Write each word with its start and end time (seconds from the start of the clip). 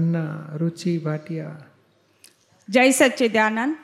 અન્ના 0.00 0.32
રુચિ 0.54 0.92
ભાટિયા 0.98 1.60
જય 2.68 2.90
સચ્ચિદાનંદ 2.90 3.74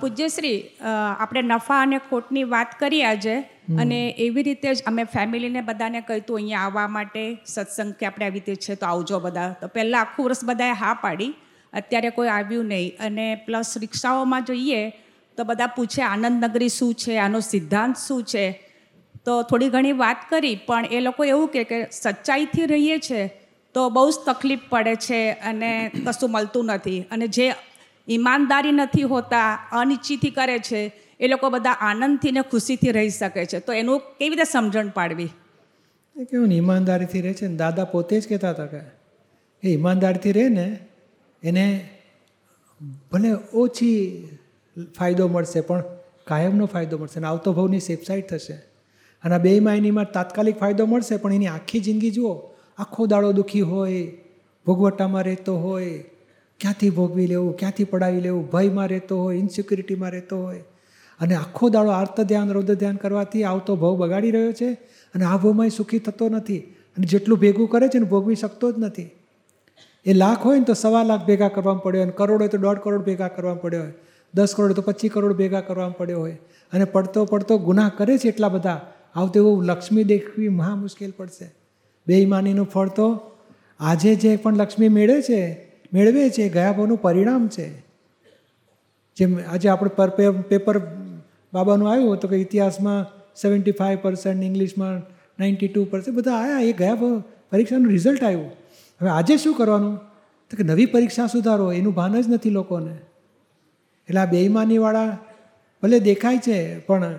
પૂજ્યશ્રી 0.00 0.58
આપણે 0.90 1.42
નફા 1.42 1.78
અને 1.82 1.98
ખોટની 2.10 2.44
વાત 2.44 2.74
કરી 2.78 3.02
આજે 3.02 3.36
અને 3.78 3.98
એવી 4.18 4.42
રીતે 4.42 4.68
જ 4.74 4.84
અમે 4.86 5.04
ફેમિલીને 5.04 5.60
બધાને 5.60 6.00
કહ્યું 6.00 6.22
હતું 6.22 6.36
અહીંયા 6.36 6.66
આવવા 6.66 6.86
માટે 6.88 7.24
સત્સંગ 7.46 7.94
કે 7.94 8.06
આપણે 8.06 8.26
આવી 8.26 8.44
રીતે 8.46 8.62
છે 8.66 8.74
તો 8.74 8.86
આવજો 8.86 9.18
બધા. 9.20 9.48
તો 9.60 9.66
પહેલાં 9.68 10.02
આખું 10.02 10.26
વર્ષ 10.26 10.44
બધાએ 10.44 10.76
હા 10.82 10.94
પાડી 10.94 11.32
અત્યારે 11.72 12.10
કોઈ 12.10 12.28
આવ્યું 12.28 12.66
નહીં. 12.66 12.92
અને 12.98 13.26
પ્લસ 13.46 13.72
રિક્ષાઓમાં 13.78 14.44
જોઈએ 14.44 14.82
તો 15.38 15.44
બધા 15.44 15.66
પૂછે 15.66 16.02
આનંદનગરી 16.02 16.68
શું 16.68 16.94
છે? 16.94 17.18
આનો 17.18 17.40
સિદ્ધાંત 17.40 17.96
શું 17.96 18.22
છે? 18.24 18.46
તો 19.24 19.42
થોડી 19.42 19.68
ઘણી 19.68 19.92
વાત 19.92 20.20
કરી 20.30 20.54
પણ 20.68 20.84
એ 20.84 21.00
લોકો 21.00 21.24
એવું 21.24 21.48
કે 21.48 21.82
સચ્ચાઈથી 21.90 22.66
રહીએ 22.66 22.98
છે 22.98 23.22
તો 23.76 23.90
બહુ 23.90 24.10
જ 24.10 24.14
તકલીફ 24.26 24.60
પડે 24.70 24.94
છે 24.94 25.32
અને 25.32 25.90
કશું 26.06 26.30
મળતું 26.30 26.64
નથી. 26.64 27.04
અને 27.10 27.28
જે 27.28 27.54
ઈમાનદારી 28.08 28.72
નથી 28.72 29.02
હોતા, 29.02 29.58
અનિચ્છીથી 29.72 30.30
કરે 30.30 30.58
છે, 30.58 30.92
એ 31.20 31.28
લોકો 31.28 31.50
બધા 31.50 31.70
આનંદથી 31.70 32.30
ને 32.30 32.40
ખુશીથી 32.40 32.92
રહી 32.92 33.10
શકે 33.10 33.46
છે. 33.46 33.60
તો 33.60 33.72
એનું 33.72 33.98
કેવી 33.98 34.28
રીતે 34.28 34.44
સમજણ 34.44 34.88
પાડવી? 34.88 35.28
એ 36.20 36.24
કેવું 36.24 36.48
ને, 36.48 36.54
ઈમાનદારીથી 36.54 37.20
રહે 37.20 37.34
છે 37.34 37.46
ને? 37.46 37.56
દાદા 37.56 37.84
પોતે 37.84 38.20
જ 38.20 38.28
કહેતા 38.28 38.50
હતા 38.50 38.66
કે, 38.66 38.76
એ 39.62 39.68
ઈમાનદારીથી 39.68 40.32
રહે 40.32 40.48
ને, 40.48 40.78
એને 41.42 41.90
ભલે 43.12 43.34
ઓછી 43.54 44.28
ફાયદો 44.98 45.28
મળશે, 45.28 45.60
પણ 45.60 45.82
કાયમનો 46.26 46.66
ફાયદો 46.66 46.98
મળશે 46.98 47.18
અને 47.18 47.26
આવતો 47.26 47.52
ભાવની 47.52 47.80
સેફસાઇડ 47.80 48.26
થશે. 48.26 48.54
અને 49.24 49.34
આ 49.34 49.38
બે 49.38 49.60
માયનીમાં 49.60 50.12
તાત્કાલિક 50.12 50.58
ફાયદો 50.58 50.86
મળશે, 50.86 51.16
પણ 51.16 51.32
એની 51.32 51.46
આખી 51.46 51.80
જિંદગી 51.80 52.10
જુઓ 52.10 52.55
આખો 52.78 53.06
દાડો 53.06 53.32
દુઃખી 53.32 53.60
હોય, 53.60 54.12
ભોગવટામાં 54.66 55.22
રહેતો 55.22 55.56
હોય, 55.56 55.98
ક્યાંથી 56.60 56.90
ભોગવી 56.90 57.26
લેવું, 57.26 57.56
ક્યાંથી 57.56 57.84
પડાવી 57.84 58.20
લેવું, 58.20 58.50
ભયમાં 58.50 58.88
રહેતો 58.88 59.22
હોય 59.22 59.36
ઇન્સિક્યુરિટીમાં 59.36 60.10
રહેતો 60.10 60.42
હોય. 60.42 60.64
અને 61.20 61.34
આખો 61.34 61.68
દાડો 61.68 61.90
આર્ત 61.90 62.20
ધ્યાન 62.20 62.52
રૌદ્ર 62.52 62.74
ધ્યાન 62.74 62.96
કરવાથી 62.96 63.44
આવતો 63.44 63.76
ભાવ 63.76 63.96
બગાડી 63.96 64.30
રહ્યો 64.30 64.52
છે 64.52 64.72
અને 65.14 65.24
આ 65.24 65.36
ભાવમાં 65.36 65.70
સુખી 65.70 65.98
થતો 65.98 66.28
નથી. 66.28 66.58
અને 66.96 67.06
જેટલું 67.06 67.38
ભેગું 67.38 67.68
કરે 67.70 67.88
છે 67.88 67.98
ને 67.98 68.04
ભોગવી 68.04 68.34
શકતો 68.34 68.72
જ 68.72 68.74
નથી. 68.78 69.10
એ 70.04 70.12
લાખ 70.12 70.44
હોય 70.44 70.58
ને 70.58 70.64
તો 70.64 70.74
સવા 70.74 71.02
લાખ 71.02 71.26
ભેગા 71.26 71.48
કરવા 71.48 71.74
પડ્યો 71.74 72.00
હોય, 72.00 72.08
અને 72.08 72.16
કરોડ 72.16 72.40
હોય 72.40 72.48
તો 72.48 72.58
દોઢ 72.58 72.78
કરોડ 72.78 73.04
ભેગા 73.04 73.28
કરવા 73.28 73.54
પડ્યો 73.54 73.82
હોય, 73.82 73.92
દસ 74.34 74.54
કરોડ 74.54 74.72
તો 74.72 74.82
પચીસ 74.82 75.10
કરોડ 75.12 75.32
ભેગા 75.32 75.60
કરવા 75.60 75.88
પડ્યો 75.88 76.18
હોય. 76.18 76.38
અને 76.72 76.84
પડતો 76.84 77.24
પડતો 77.24 77.58
ગુનાહ 77.58 77.90
કરે 77.96 78.18
છે 78.18 78.28
એટલા 78.28 78.48
બધા, 78.48 78.80
આવતો 79.14 79.40
એવું 79.40 79.64
લક્ષ્મી 79.64 80.04
દેખવી 80.04 80.48
મહા 80.48 80.76
મુશ્કેલ 80.76 81.12
પડશે. 81.16 81.54
બેઈમાનીનું 82.06 82.66
ફળ 82.66 82.88
તો 82.88 83.08
આજે 83.80 84.14
જે 84.14 84.36
પણ 84.36 84.56
લક્ષ્મી 84.56 84.88
મેળવે 84.88 85.22
છે 85.22 85.40
મેળવે 85.92 86.30
છે 86.30 86.42
એ 86.42 86.48
ગયા 86.48 86.72
ભાવનું 86.72 87.02
પરિણામ 87.02 87.48
છે. 87.48 87.66
જેમ 89.16 89.38
આજે 89.48 89.68
આપણે 89.68 89.88
પર 89.88 90.08
પેપર 90.30 90.78
બાબાનું 91.52 91.90
આવ્યું 91.90 92.12
હતું 92.12 92.30
કે 92.30 92.36
ઇતિહાસમાં 92.36 93.06
સેવન્ટી 93.42 93.70
ફાઇવ 93.70 93.98
પર્સન્ટ, 94.02 94.44
ઇંગ્લિશમાં 94.44 95.02
નાઇન્ટી 95.38 95.68
ટુ 95.68 95.84
પર્સન્ટ, 95.84 96.14
બધા 96.14 96.32
આવ્યા 96.32 96.60
એ 96.60 96.72
ગયા 96.72 96.94
પરીક્ષાનું 97.50 97.90
રિઝલ્ટ 97.90 98.24
આવ્યું. 98.24 98.50
હવે 99.00 99.10
આજે 99.10 99.36
શું 99.36 99.54
કરવાનું? 99.54 99.96
તો 100.50 100.56
કે 100.56 100.62
નવી 100.62 100.86
પરીક્ષા 100.86 101.26
સુધારો, 101.26 101.72
એનું 101.72 101.94
ભાન 101.94 102.20
જ 102.22 102.28
નથી 102.28 102.50
લોકોને. 102.50 102.94
એટલે 104.08 104.20
આ 104.20 104.26
બેઈમાનીવાળા 104.26 105.18
ભલે 105.82 105.98
દેખાય 106.00 106.38
છે, 106.38 106.78
પણ 106.78 107.14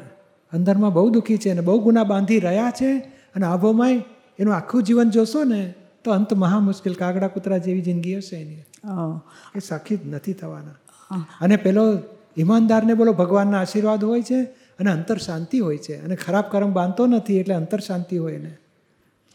અંદરમાં 0.54 0.94
બહુ 0.94 1.10
દુઃખી 1.10 1.38
છે 1.38 1.50
અને 1.50 1.62
બહુ 1.62 1.80
ગુના 1.80 2.04
બાંધી 2.04 2.40
રહ્યા 2.40 2.72
છે 2.72 2.98
અને 3.36 3.46
આભોમાંય 3.46 4.04
એનું 4.40 4.56
આખું 4.56 4.84
જીવન 4.84 5.10
જોશો 5.10 5.44
ને 5.44 5.74
તો 6.04 6.12
અંત 6.12 6.34
મહા 6.34 6.60
મુશ્કેલ 6.60 6.94
કાગડા 6.94 7.28
કૂતરા 7.28 7.58
જેવી 7.58 7.82
જિંદગી 7.82 8.18
હશે 8.18 8.36
એની. 8.36 8.58
એ 9.56 9.60
સાખી 9.60 9.98
જ 9.98 10.00
નથી 10.06 10.34
થવાના. 10.34 10.76
અને 11.42 11.56
પેલો 11.56 12.00
ઈમાનદારને 12.38 12.94
બોલો 12.94 13.14
ભગવાનના 13.14 13.60
આશીર્વાદ 13.60 14.04
હોય 14.04 14.22
છે 14.22 14.44
અને 14.80 14.92
અંતર 14.92 15.18
શાંતિ 15.18 15.60
હોય 15.60 15.78
છે. 15.78 16.04
અને 16.04 16.16
ખરાબ 16.16 16.44
કર્મ 16.52 16.74
બાંધતો 16.74 17.06
નથી 17.06 17.38
એટલે 17.38 17.56
અંતર 17.56 17.80
શાંતિ 17.80 18.18
હોય 18.18 18.38
ને 18.38 18.58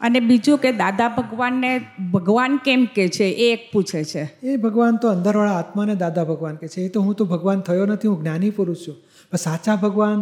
અને 0.01 0.19
બીજું 0.19 0.57
કે 0.57 0.71
દાદા 0.71 1.09
ભગવાનને 1.09 1.81
ભગવાન 2.13 2.57
કેમ 2.57 2.85
કે 2.95 3.07
છે? 3.07 3.23
એ 3.23 3.53
એક 3.53 3.69
પૂછે 3.73 4.03
છે. 4.03 4.33
એ 4.43 4.57
ભગવાન 4.57 4.95
તો 4.95 5.09
અંદરવાળા 5.09 5.51
આત્માને 5.51 5.95
દાદા 5.95 6.23
ભગવાન 6.23 6.55
કે 6.55 6.67
છે. 6.67 6.81
એ 6.81 6.89
તો 6.89 7.01
હું 7.01 7.15
તો 7.15 7.25
ભગવાન 7.25 7.59
થયો 7.59 7.85
નથી 7.85 8.07
હું 8.07 8.19
જ્ઞાની 8.19 8.49
પુરુષ 8.49 8.77
છું. 8.87 8.95
પણ 9.31 9.37
સાચા 9.37 9.75
ભગવાન 9.75 10.21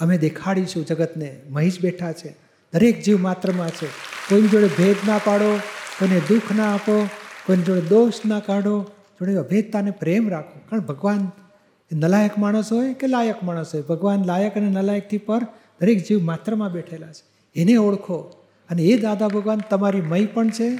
અમે 0.00 0.18
દેખાડીશું 0.18 0.86
જગતને. 0.86 1.40
મહીશ 1.50 1.80
બેઠા 1.80 2.12
છે. 2.12 2.43
દરેક 2.74 3.02
જીવ 3.02 3.20
માત્રમાં 3.20 3.70
છે. 3.70 3.86
કોઈની 4.28 4.48
જોડે 4.48 4.66
ભેદ 4.66 4.96
ના 5.08 5.18
પાડો, 5.24 5.56
કોઈને 5.98 6.20
દુઃખ 6.28 6.42
ના 6.56 6.74
આપો, 6.74 7.08
કોઈની 7.46 7.62
જોડે 7.62 7.80
દોષ 7.80 8.12
ના 8.26 8.40
કાઢો, 8.40 8.82
જોડે 9.20 9.36
અભેદતાને 9.36 9.90
પ્રેમ 9.90 10.28
રાખો. 10.28 10.60
કારણ 10.70 10.80
ભગવાન 10.80 11.30
નલાયક 11.92 12.38
માણસ 12.38 12.72
હોય 12.72 12.94
કે 12.94 13.06
લાયક 13.06 13.42
માણસ 13.42 13.74
હોય? 13.74 13.82
ભગવાન 13.82 14.24
લાયક 14.24 14.54
અને 14.54 14.66
નલાયકથી 14.66 15.18
પર 15.18 15.42
દરેક 15.80 15.98
જીવ 15.98 16.22
માત્રમાં 16.22 16.72
બેઠેલા 16.72 17.06
છે. 17.06 17.60
એને 17.60 17.76
ઓળખો. 17.76 18.44
અને 18.70 18.82
એ 18.82 18.98
દાદા 18.98 19.28
ભગવાન 19.28 19.58
તમારી 19.70 20.00
મય 20.00 20.26
પણ 20.26 20.50
છે. 20.50 20.78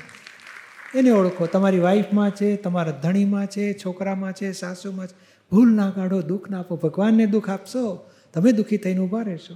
એને 0.95 1.11
ઓળખો. 1.11 1.47
તમારી 1.47 1.79
વાઈફમાં 1.79 2.31
છે, 2.31 2.57
તમારા 2.57 2.91
ધણીમાં 2.91 3.47
છે, 3.47 3.73
છોકરામાં 3.73 4.33
છે, 4.33 4.53
સાસુમાં 4.53 5.07
છે. 5.07 5.15
ભૂલ 5.51 5.75
ના 5.75 5.91
કાઢો, 5.91 6.23
દુઃખ 6.23 6.51
ના 6.51 6.61
આપો. 6.61 6.77
ભગવાનને 6.77 7.27
દુઃખ 7.27 7.51
આપશો, 7.51 8.11
તમે 8.35 8.53
દુઃખી 8.53 8.77
થઈને 8.77 9.01
ઊભા 9.01 9.23
રહેશો. 9.23 9.55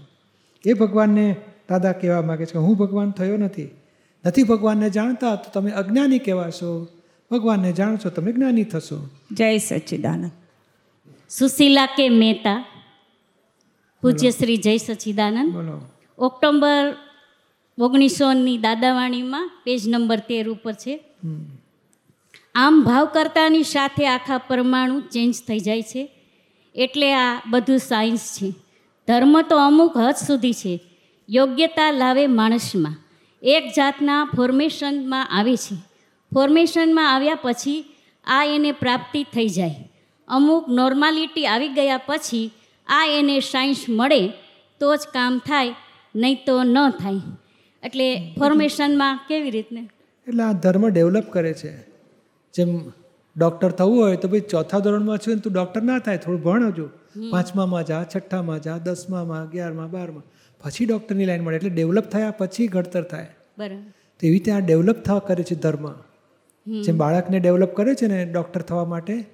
એ 0.65 0.73
ભગવાનને 0.73 1.37
દાદા 1.69 1.93
કહેવા 1.93 2.23
માગે 2.23 2.47
છે 2.47 2.53
કે 2.53 2.59
હું 2.59 2.77
ભગવાન 2.77 3.11
થયો 3.11 3.37
નથી. 3.37 3.69
નથી 4.27 4.43
ભગવાનને 4.43 4.91
જાણતા 4.91 5.37
તો 5.37 5.51
તમે 5.51 5.71
અજ્ઞાની 5.71 6.19
કહેવાશો. 6.19 6.89
ભગવાનને 7.31 7.73
જાણશો 7.73 8.09
તમે 8.09 8.33
જ્ઞાની 8.33 8.65
થશો. 8.65 9.09
જય 9.33 9.59
સચ્ચિદાનંદ 9.59 10.31
સુશીલા 11.31 11.87
કે 11.87 12.09
મહેતા? 12.09 12.65
પૂજ્ય 14.03 14.31
શ્રી 14.31 14.57
જય 14.57 14.77
સચિદાનંદ. 14.77 15.53
બોલો. 15.53 15.81
ઓક્ટોબર 16.19 16.97
ઓગણીસોની 17.79 18.59
દાદાવાણીમાં 18.59 19.51
પેજ 19.65 19.89
નંબર 19.89 20.19
તેર 20.19 20.49
ઉપર 20.49 20.73
છે. 20.73 20.97
આમ 20.97 21.47
આમ 22.55 22.83
ભાવકર્તાની 22.83 23.63
સાથે 23.63 24.07
આખા 24.07 24.39
પરમાણુ 24.39 25.01
ચેન્જ 25.01 25.35
થઈ 25.49 25.59
જાય 25.59 25.83
છે. 25.83 26.11
એટલે 26.75 27.15
આ 27.15 27.43
બધું 27.51 27.79
સાયન્સ 27.79 28.39
છે. 28.39 28.51
ધર્મ 29.09 29.43
તો 29.43 29.57
અમુક 29.57 29.97
હદ 29.97 30.15
સુધી 30.27 30.53
છે. 30.53 30.81
યોગ્યતા 31.29 31.91
લાવે 31.91 32.27
માણસમાં. 32.27 32.97
એક 33.43 33.65
જાતના 33.77 34.25
ફોર્મેશનમાં 34.37 35.29
આવે 35.31 35.57
છે. 35.57 35.77
ફોર્મેશનમાં 36.35 37.15
આવ્યા 37.15 37.39
પછી 37.43 37.85
આ 38.27 38.45
એને 38.45 38.73
પ્રાપ્તિ 38.73 39.23
થઈ 39.23 39.49
જાય. 39.49 39.91
અમુક 40.29 40.69
નોર્માલિટી 40.69 41.47
આવી 41.47 41.69
ગયા 41.69 42.01
પછી 42.07 42.51
આ 42.87 43.07
એને 43.07 43.41
સાયન્સ 43.41 43.85
મળે 43.89 44.29
તો 44.81 44.97
જ 44.97 44.99
કામ 45.13 45.39
થાય 45.39 45.75
નહીં 46.17 46.39
તો 46.47 46.63
ન 46.63 46.91
થાય. 46.91 47.21
એટલે 47.83 48.35
ફોર્મેશનમાં 48.39 49.21
કેવી 49.29 49.51
રીતને? 49.51 49.89
એટલે 50.29 50.45
આ 50.45 50.53
ધર્મ 50.53 50.89
ડેવલપ 50.89 51.25
કરે 51.31 51.53
છે. 51.53 51.83
જેમ 52.55 52.93
ડૉક્ટર 53.37 53.71
થવું 53.71 54.03
હોય 54.03 54.17
તો 54.17 54.29
ભાઈ 54.29 54.41
ચોથા 54.41 54.79
ધોરણમાં 54.79 55.19
છું 55.19 55.35
ને 55.35 55.41
તું 55.41 55.53
ડૉક્ટર 55.53 55.83
ના 55.83 55.99
થાય 55.99 56.19
થોડું 56.19 56.43
ભણજો. 56.43 56.89
પાંચમામાં 57.31 57.85
જા 57.85 58.05
છઠ્ઠામાં 58.05 58.63
જા 58.63 58.79
દસમામાં 58.79 59.43
અગિયારમાં 59.43 59.91
બારમાં. 59.91 60.23
પછી 60.65 60.85
ડૉક્ટરની 60.85 61.25
લાઈન 61.25 61.41
મળે 61.41 61.57
એટલે 61.57 61.71
ડેવલપ 61.71 62.05
થયા 62.05 62.31
પછી 62.31 62.67
ઘડતર 62.67 63.03
થાય. 63.03 63.27
બરાબર. 63.59 63.83
તો 64.21 64.27
એવી 64.27 64.33
રીતે 64.33 64.53
આ 64.53 64.59
ડેવલપ 64.59 64.97
થવા 64.97 65.19
કરે 65.19 65.45
છે 65.45 65.55
ધર્મ. 65.55 65.93
જેમ 66.83 66.97
બાળકને 66.97 67.41
ડેવલપ 67.41 67.75
કરે 67.75 67.95
છે 67.95 68.07
ને 68.07 68.25
ડૉક્ટર 68.25 68.61
થવા 68.61 68.85
માટે 68.85 69.25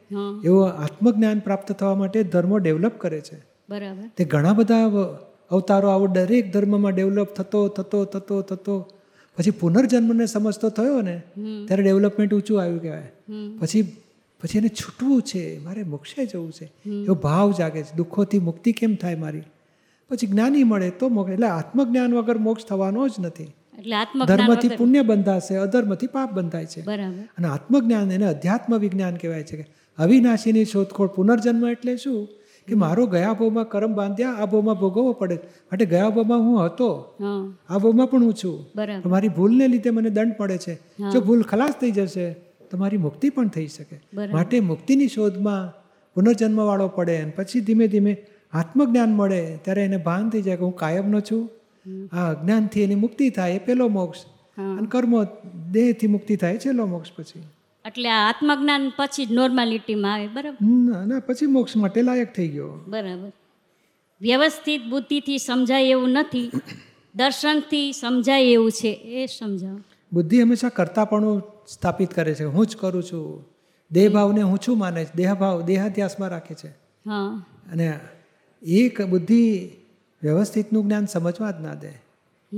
એવું 0.44 0.72
આત્મજ્ઞાન 0.72 1.38
પ્રાપ્ત 1.38 1.72
થવા 1.72 1.94
માટે 1.94 2.22
ધર્મો 2.22 2.58
ડેવલપ 2.58 2.92
કરે 2.98 3.20
છે. 3.20 3.44
બરાબર. 3.70 4.10
તે 4.16 4.24
ઘણા 4.24 4.52
બધા 4.52 4.90
અવતારો 5.50 5.88
આવો 5.88 6.06
દરેક 6.06 6.52
ધર્મમાં 6.52 6.94
ડેવલપ 6.94 7.28
થતો 7.34 7.68
થતો 7.68 8.04
થતો 8.04 8.42
થતો. 8.42 8.80
પછી 9.38 9.50
પુનર્જન્મને 9.50 10.26
સમજતો 10.26 10.68
થયો 10.68 11.00
ને 11.00 11.22
ત્યારે 11.66 11.82
ડેવલપમેન્ટ 11.82 12.34
ઊંચું 12.34 12.62
આવ્યું 12.62 12.82
કહેવાય. 12.82 13.12
પછી 13.58 13.82
પછી 14.42 14.58
એને 14.58 14.68
છૂટવું 14.68 15.22
છે 15.22 15.58
મારે 15.58 15.82
મોક્ષે 15.82 16.26
જવું 16.26 16.52
છે. 16.52 16.72
એવો 16.86 17.14
ભાવ 17.14 17.52
જાગે 17.52 17.82
છે. 17.82 17.96
દુઃખોથી 17.96 18.38
મુક્તિ 18.38 18.72
કેમ 18.72 18.94
થાય 18.94 19.14
મારી? 19.14 19.42
પછી 20.14 20.26
જ્ઞાની 20.26 20.64
મળે 20.64 20.90
તો 20.90 21.08
મોક્ષ. 21.08 21.32
એટલે 21.32 21.46
આત્મજ્ઞાન 21.46 22.14
વગર 22.14 22.38
મોક્ષ 22.38 22.64
થવાનો 22.64 23.08
જ 23.08 23.12
નથી. 23.20 23.44
ધર્મથી 24.26 24.68
પુણ્ય 24.68 25.02
બંધાશે 25.02 25.56
અધર્મથી 25.56 26.06
પાપ 26.06 26.32
બંધાય 26.32 26.66
છે. 26.66 26.80
અને 27.38 27.48
આત્મજ્ઞાન 27.48 28.12
એને 28.12 28.26
અધ્યાત્મ 28.26 28.78
વિજ્ઞાન 28.78 29.16
કહેવાય 29.16 29.42
છે 29.42 29.56
કે 29.56 29.66
અવિનાશીની 29.98 30.64
શોધખોળ 30.64 31.06
પુનર્જન્મ 31.06 31.68
એટલે 31.68 31.96
શું? 31.96 32.28
કે 32.68 32.74
મારો 32.74 33.06
ગયા 33.06 33.32
ભાવમાં 33.32 33.68
કરમ 33.68 33.94
બાંધ્યા 33.94 34.30
આ 34.30 34.46
ભાવમાં 34.46 34.74
ભોગવવો 34.74 35.12
પડે. 35.12 35.34
માટે 35.34 35.86
ગયા 35.86 36.08
ભાવમાં 36.08 36.38
હું 36.38 36.64
હતો. 36.64 36.88
આ 37.68 37.78
ભાવમાં 37.78 38.06
પણ 38.06 38.22
હું 38.22 38.34
છું. 38.34 38.56
મારી 39.08 39.28
ભૂલને 39.28 39.68
લીધે 39.68 39.90
મને 39.90 40.10
દંડ 40.10 40.36
પડે 40.36 40.58
છે. 40.58 40.74
જો 41.12 41.20
ભૂલ 41.20 41.42
ખલાસ 41.42 41.74
થઈ 41.80 41.90
જશે 41.90 42.32
તો 42.70 42.78
મારી 42.78 42.96
મુક્તિ 42.96 43.30
પણ 43.30 43.48
થઈ 43.48 43.66
શકે. 43.66 44.00
માટે 44.32 44.60
મુક્તિની 44.60 45.08
શોધમાં 45.08 45.84
પુનર્જન્મવાળો 46.14 46.88
પડે 46.88 47.16
અને 47.16 47.32
પછી 47.36 47.60
ધીમે 47.60 47.86
ધીમે 47.88 48.16
આત્મજ્ઞાન 48.54 49.12
મળે 49.12 49.58
ત્યારે 49.64 49.84
એને 49.84 49.96
ભાન 49.96 50.30
થઈ 50.30 50.42
જાય 50.42 50.56
કે 50.56 50.64
હું 50.64 50.76
કાયમનો 50.76 51.20
છું. 51.20 51.50
આ 52.16 52.30
અજ્ઞાનથી 52.30 52.82
એની 52.82 52.94
મુક્તિ 52.94 53.30
થાય 53.30 53.52
એ 53.52 53.58
પેલો 53.58 53.88
મોક્ષ. 53.88 54.18
અને 54.58 54.86
કર્મ 54.88 55.24
દેહથી 55.70 56.06
મુક્તિ 56.06 56.36
થાય 56.36 56.58
છેલ્લો 56.58 56.86
મોક્ષ 56.86 57.10
પછી. 57.16 57.42
એટલે 57.86 58.08
આ 58.08 58.28
આત્મજ્ઞાન 58.28 58.92
પછી 58.96 59.26
જ 59.26 59.32
નોર્માલિટીમાં 59.32 60.14
આવે 60.14 60.28
બરાબર? 60.28 60.66
ના 60.66 61.04
ના 61.04 61.20
પછી 61.20 61.46
મોક્ષ 61.46 61.76
માટે 61.76 62.02
લાયક 62.02 62.34
થઈ 62.34 62.48
ગયો. 62.48 62.84
બરાબર. 62.86 63.32
વ્યવસ્થિત 64.20 64.82
બુદ્ધિથી 64.90 65.38
સમજાય 65.38 65.84
એવું 65.84 66.08
નથી. 66.08 66.50
દર્શનથી 67.14 67.92
સમજાય 67.92 68.42
એવું 68.42 68.72
છે 68.72 68.92
એ 68.92 69.26
સમજાવો. 69.26 69.80
બુદ્ધિ 70.12 70.42
હંમેશા 70.42 70.68
કરતાપણું 70.68 71.42
સ્થાપિત 71.68 72.14
કરે 72.14 72.34
છે. 72.34 72.44
હું 72.44 72.66
જ 72.66 72.76
કરું 72.76 73.02
છું. 73.02 73.44
દેહભાવને 73.92 74.42
હું 74.42 74.58
છું 74.68 74.78
માને 74.78 75.04
છે. 75.04 75.10
દેહભાવ 75.14 75.62
દેહાધ્યાસમાં 75.62 76.28
રાખે 76.28 76.54
છે. 76.54 76.68
હા. 77.06 77.46
અને 77.72 78.00
એક 78.64 79.02
બુદ્ધિ 79.02 79.70
વ્યવસ્થિતનું 80.22 80.84
જ્ઞાન 80.84 81.06
સમજવા 81.06 81.50
જ 81.50 81.54
ના 81.60 81.74
દે. 81.74 82.04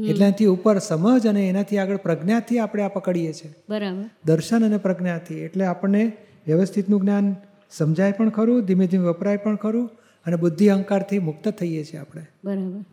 એટલાથી 0.08 0.46
ઉપર 0.46 0.78
સમજ 0.78 1.26
અને 1.26 1.48
એનાથી 1.48 1.78
આગળ 1.78 1.96
પ્રજ્ઞાથી 1.96 2.58
આપણે 2.58 2.82
આ 2.82 2.88
પકડીએ 2.88 3.32
છીએ. 3.32 3.54
બરાબર. 3.68 4.10
દર્શન 4.24 4.64
અને 4.64 4.76
પ્રજ્ઞાથી. 4.76 5.34
એટલે 5.34 5.64
આપણને 5.64 6.12
વ્યવસ્થિતનું 6.46 7.00
જ્ઞાન 7.00 7.36
સમજાય 7.70 8.12
પણ 8.12 8.30
ખરું 8.30 8.64
ધીમે 8.64 8.86
ધીમે 8.86 9.04
વપરાય 9.04 9.36
પણ 9.36 9.56
ખરું 9.56 9.90
અને 10.26 10.36
બુદ્ધિ 10.36 10.68
અહંકારથી 10.68 11.18
મુક્ત 11.18 11.48
થઈએ 11.48 11.84
છીએ 11.84 12.00
આપણે. 12.00 12.22
બરાબર. 12.44 12.84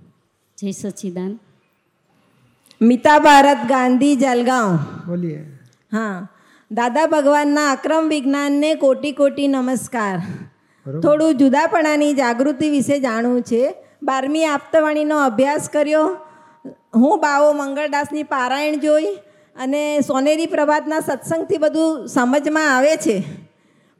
જય 0.57 0.71
સચિદાન. 0.71 1.39
મિતા 2.81 3.19
ભારત 3.19 3.57
ગાંધી 3.69 4.15
જલગાંવ. 4.15 4.75
બોલીએ. 5.07 5.59
હા. 5.91 6.27
દાદા 6.71 7.05
ભગવાનના 7.05 7.71
અક્રમ 7.71 8.09
વિજ્ઞાનને 8.09 8.75
કોટી 8.75 9.11
કોટી 9.11 9.47
નમસ્કાર. 9.47 10.21
થોડું 10.91 11.37
જુદાપણાની 11.37 12.13
જાગૃતિ 12.13 12.69
વિશે 12.69 12.99
જાણવું 12.99 13.41
છે. 13.41 13.75
બારમી 14.03 14.45
આપતવાણીનો 14.45 15.19
અભ્યાસ 15.19 15.69
કર્યો. 15.73 16.17
હું 16.95 17.21
બાવો 17.21 17.53
મંગળદાસની 17.53 18.23
પારાયણ 18.23 18.75
જોઈ 18.75 19.05
અને 19.55 19.99
સોનેરી 19.99 20.45
પ્રભાતના 20.45 20.99
સત્સંગથી 20.99 21.57
બધું 21.57 22.07
સમજમાં 22.07 22.77
આવે 22.77 22.95
છે. 22.95 23.23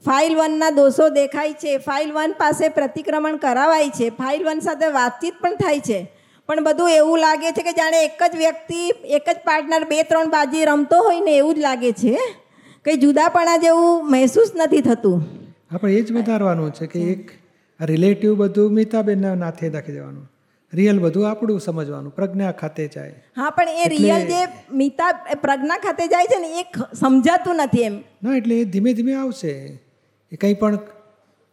ફાઇલ 0.06 0.38
વનના 0.38 0.70
દોષો 0.70 1.10
દેખાય 1.10 1.54
છે. 1.54 1.78
ફાઇલ 1.78 2.14
વન 2.14 2.34
પાસે 2.38 2.68
પ્રતિક્રમણ 2.68 3.36
કરાવાય 3.36 3.90
છે. 3.90 4.10
ફાઇલ 4.10 4.46
વન 4.46 4.60
સાથે 4.60 4.88
વાતચીત 4.88 5.34
પણ 5.42 5.56
થાય 5.56 5.80
છે. 5.80 6.12
પણ 6.48 6.64
બધું 6.64 6.92
એવું 6.92 7.18
લાગે 7.18 7.52
છે 7.52 7.62
કે 7.62 7.72
જાણે 7.72 8.04
એક 8.04 8.24
જ 8.34 8.36
વ્યક્તિ, 8.36 8.90
એક 9.06 9.30
જ 9.30 9.36
પાર્ટનર 9.46 9.84
બે, 9.84 10.04
ત્રણ 10.04 10.30
બાજી 10.30 10.66
રમતો 10.66 11.02
હોય 11.02 11.20
ને 11.20 11.38
એવું 11.38 11.56
જ 11.56 11.58
લાગે 11.58 11.92
છે. 11.92 12.20
કંઈ 12.86 12.94
જુદાપણા 12.94 13.58
જેવું 13.58 14.12
મહેસૂસ 14.12 14.52
નથી 14.56 14.82
થતું. 14.82 15.43
આપણે 15.74 15.96
એ 15.98 16.04
જ 16.04 16.16
વધારવાનું 16.18 16.72
છે 16.78 16.88
કે 16.94 17.02
એક 17.14 17.34
રિલેટિવ 17.80 18.38
બધું 18.44 18.78
મિતાબેનના 18.80 19.36
નાથે 19.44 19.66
રાખી 19.76 19.96
દેવાનું. 19.98 20.26
રિયલ 20.74 21.00
બધું 21.06 21.30
આપણું 21.30 21.62
સમજવાનું. 21.68 22.12
પ્રજ્ઞા 22.18 22.52
ખાતે 22.62 22.84
જાય. 22.96 23.16
હા 23.40 23.50
પણ 23.60 23.84
એ 23.84 23.90
રિયલ 23.94 24.26
જે 24.32 24.42
મિતા 24.82 25.12
પ્રજ્ઞા 25.46 25.80
ખાતે 25.86 26.04
જાય 26.14 26.28
છે 26.34 26.40
ને 26.44 26.50
એ 26.62 26.66
સમજાતું 27.04 27.64
નથી 27.66 27.86
એમ. 27.90 27.96
ના 28.24 28.36
એટલે 28.42 28.60
એ 28.62 28.66
ધીમે 28.76 28.92
ધીમે 29.00 29.14
આવશે. 29.22 29.54
એ 30.32 30.36
કંઈ 30.44 30.60
પણ 30.64 30.78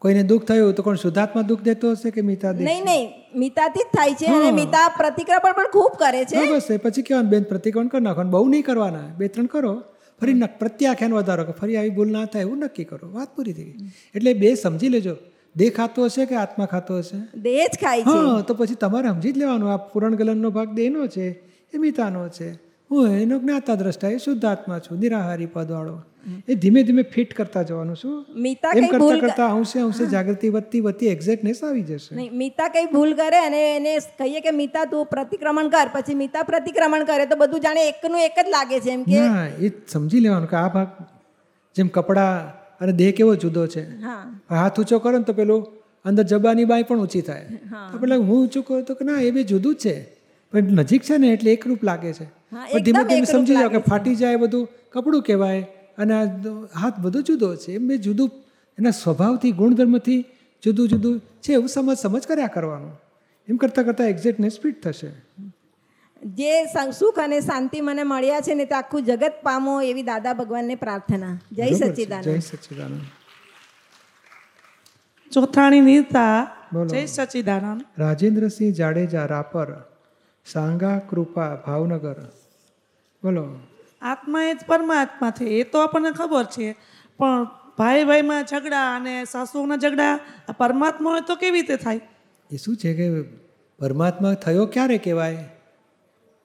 કોઈને 0.02 0.22
દુઃખ 0.32 0.44
થયું 0.50 0.74
તો 0.76 0.82
કોણ 0.88 1.00
શુદ્ધાત્મા 1.04 1.46
દુઃખ 1.52 1.64
દેતો 1.68 1.92
હશે 1.94 2.10
કે 2.16 2.22
મિતા 2.32 2.52
નહીં 2.58 2.84
નહીં. 2.90 3.06
મિતાથી 3.44 3.86
જ 3.86 3.96
થાય 3.96 4.14
છે 4.20 4.26
અને 4.36 4.50
મિતા 4.60 4.86
પ્રતિક્રમણ 4.98 5.56
પણ 5.58 5.72
ખૂબ 5.76 5.96
કરે 6.02 6.24
છે. 6.24 6.44
બસ 6.52 6.70
એ 6.70 6.78
પછી 6.84 7.06
કહેવાનું 7.08 7.30
બેન 7.36 7.48
પ્રતિક્રમણ 7.52 7.92
કરી 7.94 8.06
નાખવાનું 8.08 8.32
બહુ 8.36 8.48
નહીં 8.54 8.66
કરવાના. 8.68 9.08
બે 9.18 9.28
ત્રણ 9.28 9.50
કરો. 9.56 9.74
ફરી 10.20 10.32
ન- 10.32 10.46
પ્રત્યાખ્યાન 10.46 11.12
વધારો 11.12 11.44
કે 11.44 11.52
ફરી 11.52 11.76
આવી 11.76 11.90
ભૂલ 11.90 12.10
ના 12.10 12.24
થાય 12.24 12.42
એવું 12.42 12.58
નક્કી 12.58 12.84
કરો. 12.84 13.10
વાત 13.12 13.36
પૂરી 13.36 13.52
થઈ 13.52 13.64
ગઈ. 13.64 13.86
એટલે 14.14 14.34
બે 14.34 14.54
સમજી 14.54 14.88
લેજો. 14.88 15.16
દેહ 15.56 15.70
ખાતો 15.70 16.04
હશે 16.04 16.26
કે 16.26 16.34
આત્મા 16.34 16.66
ખાતો 16.66 16.98
હશે? 16.98 17.40
દેહ 17.40 17.66
જ 17.66 17.76
ખાય 17.76 18.00
છે. 18.00 18.04
હા 18.04 18.40
તો 18.40 18.54
પછી 18.54 18.74
તમારે 18.74 19.08
સમજી 19.08 19.32
જ 19.32 19.38
લેવાનું. 19.38 19.72
આ 19.72 19.76
પૂરણ 19.76 20.14
ગલનનો 20.14 20.50
ભાગ 20.50 20.74
દેહનો 20.74 21.06
છે 21.06 21.30
એ 21.74 21.78
મિતાનો 21.78 22.28
છે. 22.28 22.69
હું 22.90 23.16
એનો 23.22 23.36
જ્ઞાતા 23.42 23.74
દ્રષ્ટા 23.80 24.12
એ 24.14 24.22
શુદ્ધ 24.26 24.46
આત્મા 24.52 24.78
છું 24.84 24.98
નિરાહારી 25.02 25.50
પદવાળો. 25.56 25.96
એ 26.50 26.54
ધીમે 26.62 26.80
ધીમે 26.86 27.02
ફિટ 27.12 27.34
કરતા 27.38 27.62
જવાનું 27.68 27.98
શું 28.00 28.14
મિતા 28.46 28.72
એમ 28.78 28.86
કરતા 28.92 29.18
કરતા 29.24 29.50
અંશે 29.58 29.78
અંશે 29.82 30.06
જાગૃતિ 30.14 30.48
વધતી 30.56 30.80
વધતી 30.86 31.10
એક્ઝેક્ટનેસ 31.14 31.60
આવી 31.68 31.84
જશે. 31.90 32.10
નહીં 32.18 32.32
મિતા 32.40 32.68
કઈ 32.76 32.86
ભૂલ 32.94 33.12
કરે 33.20 33.42
અને 33.48 33.60
એને 33.66 33.92
કહીએ 34.22 34.40
કે 34.46 34.52
મિતા 34.62 34.84
તું 34.94 35.06
પ્રતિક્રમણ 35.12 35.70
કર. 35.74 35.88
પછી 35.96 36.18
મિતા 36.22 36.44
પ્રતિક્રમણ 36.50 37.06
કરે 37.10 37.26
તો 37.32 37.38
બધું 37.42 37.62
જાણે 37.66 37.82
એકનું 37.92 38.24
એક 38.28 38.40
જ 38.40 38.54
લાગે 38.56 38.76
છે 38.86 38.96
એમ 38.96 39.04
કે 39.10 39.20
હા 39.26 39.44
એ 39.68 39.70
સમજી 39.94 40.24
લેવાનું 40.26 40.50
કે 40.54 40.58
આ 40.62 40.72
ભાગ 40.78 40.98
જેમ 41.76 41.92
કપડાં 41.98 42.50
અને 42.80 42.92
દેહ 43.02 43.12
કેવો 43.20 43.36
જુદો 43.44 43.68
છે. 43.76 43.84
હાથ 44.50 44.82
ઊંચો 44.82 45.00
કરો 45.06 45.14
ને 45.18 45.30
તો 45.30 45.36
પેલું 45.40 45.62
અંદર 46.04 46.26
જબાની 46.34 46.68
બાય 46.74 46.90
પણ 46.90 47.06
ઊંચી 47.06 47.24
થાય. 47.30 47.46
તો 47.92 48.02
પેલા 48.02 48.20
હું 48.26 48.36
ઊંચું 48.42 48.66
કરું 48.66 48.84
તો 48.90 48.98
કે 49.00 49.08
ના 49.12 49.22
એ 49.30 49.32
બી 49.38 49.46
જુદું 49.54 49.80
જ 49.80 49.86
છે. 49.86 49.96
પણ 50.52 50.76
નજીક 50.82 51.08
છે 51.08 51.22
ને 51.24 51.32
એટલે 51.38 51.52
એકરૂપ 51.56 51.88
લાગે 51.92 52.12
છે. 52.20 52.28
પણ 52.52 52.82
ધીમે 52.82 53.04
ધીમે 53.04 53.24
સમજી 53.24 53.54
જાઓ 53.54 53.68
કે 53.68 53.78
ફાટી 53.78 54.16
જાય 54.16 54.36
બધું 54.36 54.68
કપડું 54.92 55.22
કહેવાય 55.22 55.62
અને 55.98 56.14
આ 56.14 56.24
હાથ 56.80 56.98
બધું 56.98 57.22
જુદો 57.22 57.56
છે 57.56 57.74
એમ 57.74 57.88
બે 57.88 57.96
જુદું 57.98 58.30
એના 58.78 58.90
સ્વભાવથી 58.90 59.52
ગુણધર્મથી 59.52 60.24
જુદું 60.62 60.88
જુદું 60.88 61.20
છે 61.42 61.52
એવું 61.52 61.68
સમજ 61.68 61.98
સમજ 61.98 62.26
કર્યા 62.26 62.46
કરવાનું. 62.46 63.00
એમ 63.48 63.56
કરતાં 63.56 63.84
કરતાં 63.84 64.06
એક્ઝેક્ટનેસ 64.06 64.60
ફિટ 64.60 64.82
થશે. 64.82 65.10
જે 66.22 66.64
સુખ 66.98 67.18
અને 67.18 67.40
શાંતિ 67.40 67.80
મને 67.80 68.02
મળ્યા 68.02 68.40
છે 68.40 68.54
ને 68.54 68.64
તે 68.64 68.74
આખું 68.74 69.04
જગત 69.04 69.32
પામો 69.42 69.82
એવી 69.82 70.02
દાદા 70.02 70.32
ભગવાનને 70.32 70.74
પ્રાર્થના. 70.74 71.38
જય? 71.52 71.70
સચ્ચિદાનંદ 71.70 72.24
જય 72.24 72.38
સચ્ચિદાનંદ 72.38 73.00
ચોથાણી 75.30 75.80
નીતા. 75.80 76.50
જય 76.90 77.06
સચિદાનંદ. 77.06 77.84
રાજેન્દ્રસિંહ 77.98 78.72
જાડેજા 78.72 79.26
રાપર 79.26 79.72
સાંગા 80.46 80.98
કૃપા 80.98 81.48
ભાવનગર. 81.66 82.18
બોલો. 83.22 83.48
આત્મા 84.02 84.44
એ 84.44 84.54
જ 84.54 84.58
પરમાત્મા 84.66 85.30
છે 85.30 85.44
એ 85.44 85.62
તો 85.62 85.80
આપણને 85.80 86.10
ખબર 86.10 86.44
છે. 86.44 86.72
પણ 87.18 87.44
ભાઈ 87.78 88.04
ભાઈમાં 88.04 88.44
ઝઘડા 88.44 88.96
અને 88.96 89.24
સાસુના 89.24 89.76
ઝઘડા 89.76 90.20
આ 90.48 90.52
પરમાત્મા 90.52 91.10
હોય 91.10 91.20
તો 91.20 91.36
કેવી 91.36 91.60
રીતે 91.60 91.76
થાય? 91.76 92.00
એ 92.50 92.56
શું 92.56 92.76
છે 92.76 92.94
કે 92.94 93.22
પરમાત્મા 93.78 94.34
થયો 94.34 94.66
ક્યારે 94.66 94.98
કહેવાય? 94.98 95.48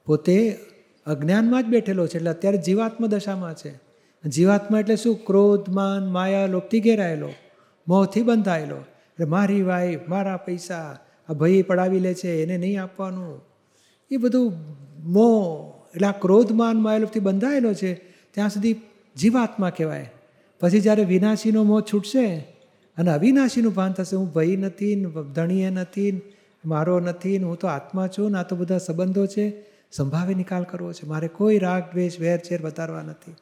પોતે 0.06 0.58
અજ્ઞાનમાં 1.06 1.64
જ 1.64 1.66
બેઠેલો 1.66 2.08
છે 2.08 2.18
એટલે 2.18 2.30
અત્યારે 2.30 2.58
જીવાત્મા 2.58 3.08
દશામાં 3.08 3.54
છે. 3.54 3.80
જીવાત્મા 4.28 4.80
એટલે 4.80 4.96
શું? 4.96 5.26
ક્રોધ 5.26 5.70
માન 5.70 6.12
માયા 6.12 6.46
લોપથી 6.46 6.80
ઘેરાયેલો 6.80 7.30
મોહથી 7.88 8.22
બંધાયેલો. 8.22 8.76
એટલે 8.76 9.26
મારી 9.26 9.62
વાઈફ 9.62 10.00
મારા 10.08 10.38
પૈસા 10.38 11.00
આ 11.30 11.34
ભાઈ 11.34 11.62
પડાવી 11.62 12.00
લે 12.00 12.14
છે 12.14 12.44
એને 12.44 12.58
નહીં 12.58 12.84
આપવાનું. 12.84 13.42
એ 14.12 14.18
બધું 14.18 14.54
મોહ 15.00 15.75
એટલે 15.96 16.08
આ 16.08 16.12
ક્રોધમાન 16.12 16.82
માયલોભથી 16.82 17.20
બંધાયેલો 17.20 17.74
છે, 17.74 17.94
ત્યાં 18.32 18.50
સુધી 18.50 18.82
જીવાત્મા 19.16 19.70
કહેવાય. 19.70 20.12
પછી 20.60 20.80
જ્યારે 20.80 21.04
વિનાશીનો 21.04 21.64
મોહ 21.64 21.82
છૂટશે 21.82 22.26
અને 22.98 23.12
અવિનાશીનું 23.12 23.74
ભાન 23.74 23.94
થશે, 23.94 24.16
હું 24.16 24.34
ભય 24.34 24.56
નથી 24.56 25.06
ધણીએ 25.36 25.70
નથી 25.70 26.22
મારો 26.66 27.00
નથી 27.00 27.38
હું 27.38 27.58
તો 27.58 27.68
આત્મા 27.68 28.08
છું, 28.08 28.32
ને 28.32 28.38
આ 28.38 28.44
તો 28.44 28.56
બધા 28.56 28.78
સંબંધો 28.78 29.26
છે, 29.26 29.46
સંભાવે 29.92 30.34
નિકાલ 30.34 30.64
કરવો 30.64 30.94
છે. 30.94 31.08
મારે 31.08 31.28
કોઈ 31.28 31.58
રાગ, 31.58 31.84
દ્વેષ 31.92 32.20
વેરચેર 32.20 32.62
વધારવા 32.62 33.02
નથી. 33.02 33.36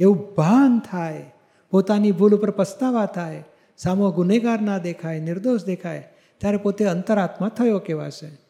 એવું 0.00 0.34
ભાન 0.34 0.78
થાય, 0.78 1.32
પોતાની 1.70 2.12
ભૂલ 2.12 2.34
ઉપર 2.34 2.50
પસ્તાવા 2.50 3.06
થાય, 3.06 3.44
સામો 3.78 4.10
ગુનેગાર 4.10 4.60
ના 4.60 4.78
દેખાય, 4.78 5.20
નિર્દોષ 5.20 5.64
દેખાય, 5.64 6.08
ત્યારે 6.38 6.56
પોતે 6.56 6.84
અંતરાત્મા 6.84 7.48
થયો 7.48 7.78
કહેવાશે. 7.78 8.47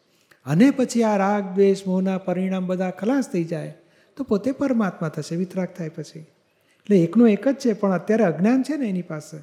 અને 0.48 0.70
પછી 0.70 1.02
આ 1.02 1.16
રાગ, 1.16 1.54
દ્વેષ, 1.54 1.86
મોહના 1.86 2.18
પરિણામ 2.18 2.66
બધા 2.66 2.90
ખલાસ 2.90 3.28
થઈ 3.28 3.44
જાય, 3.44 3.74
તો 4.16 4.24
પોતે 4.24 4.52
પરમાત્મા 4.52 5.08
થશે, 5.08 5.36
વિતરાગ 5.36 5.68
થાય 5.78 5.88
પછી. 5.88 6.20
એટલે 6.20 6.98
એકનો 6.98 7.26
એક 7.26 7.48
જ 7.48 7.54
છે, 7.54 7.72
પણ 7.72 7.92
અત્યારે 7.92 8.24
અજ્ઞાન 8.24 8.62
છે 8.62 8.76
ને 8.76 8.88
એની 8.88 9.02
પાસે. 9.02 9.38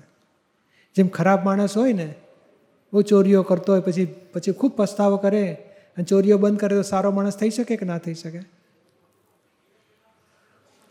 જેમ 0.96 1.08
ખરાબ 1.08 1.46
માણસ 1.46 1.78
હોય 1.78 1.94
ને, 1.94 2.16
બહુ 2.94 3.02
ચોરીઓ 3.02 3.44
કરતો 3.44 3.74
હોય, 3.74 3.82
પછી 3.82 4.06
પછી 4.34 4.52
ખૂબ 4.52 4.72
પસ્તાવો 4.76 5.18
કરે, 5.18 5.54
અને 5.98 6.04
ચોરીઓ 6.04 6.38
બંધ 6.38 6.60
કરે 6.60 6.76
તો 6.76 6.82
સારો 6.82 7.12
માણસ 7.12 7.38
થઈ 7.38 7.50
શકે 7.50 7.76
કે 7.76 7.86
ના 7.86 7.98
થઈ 7.98 8.14
શકે? 8.14 8.38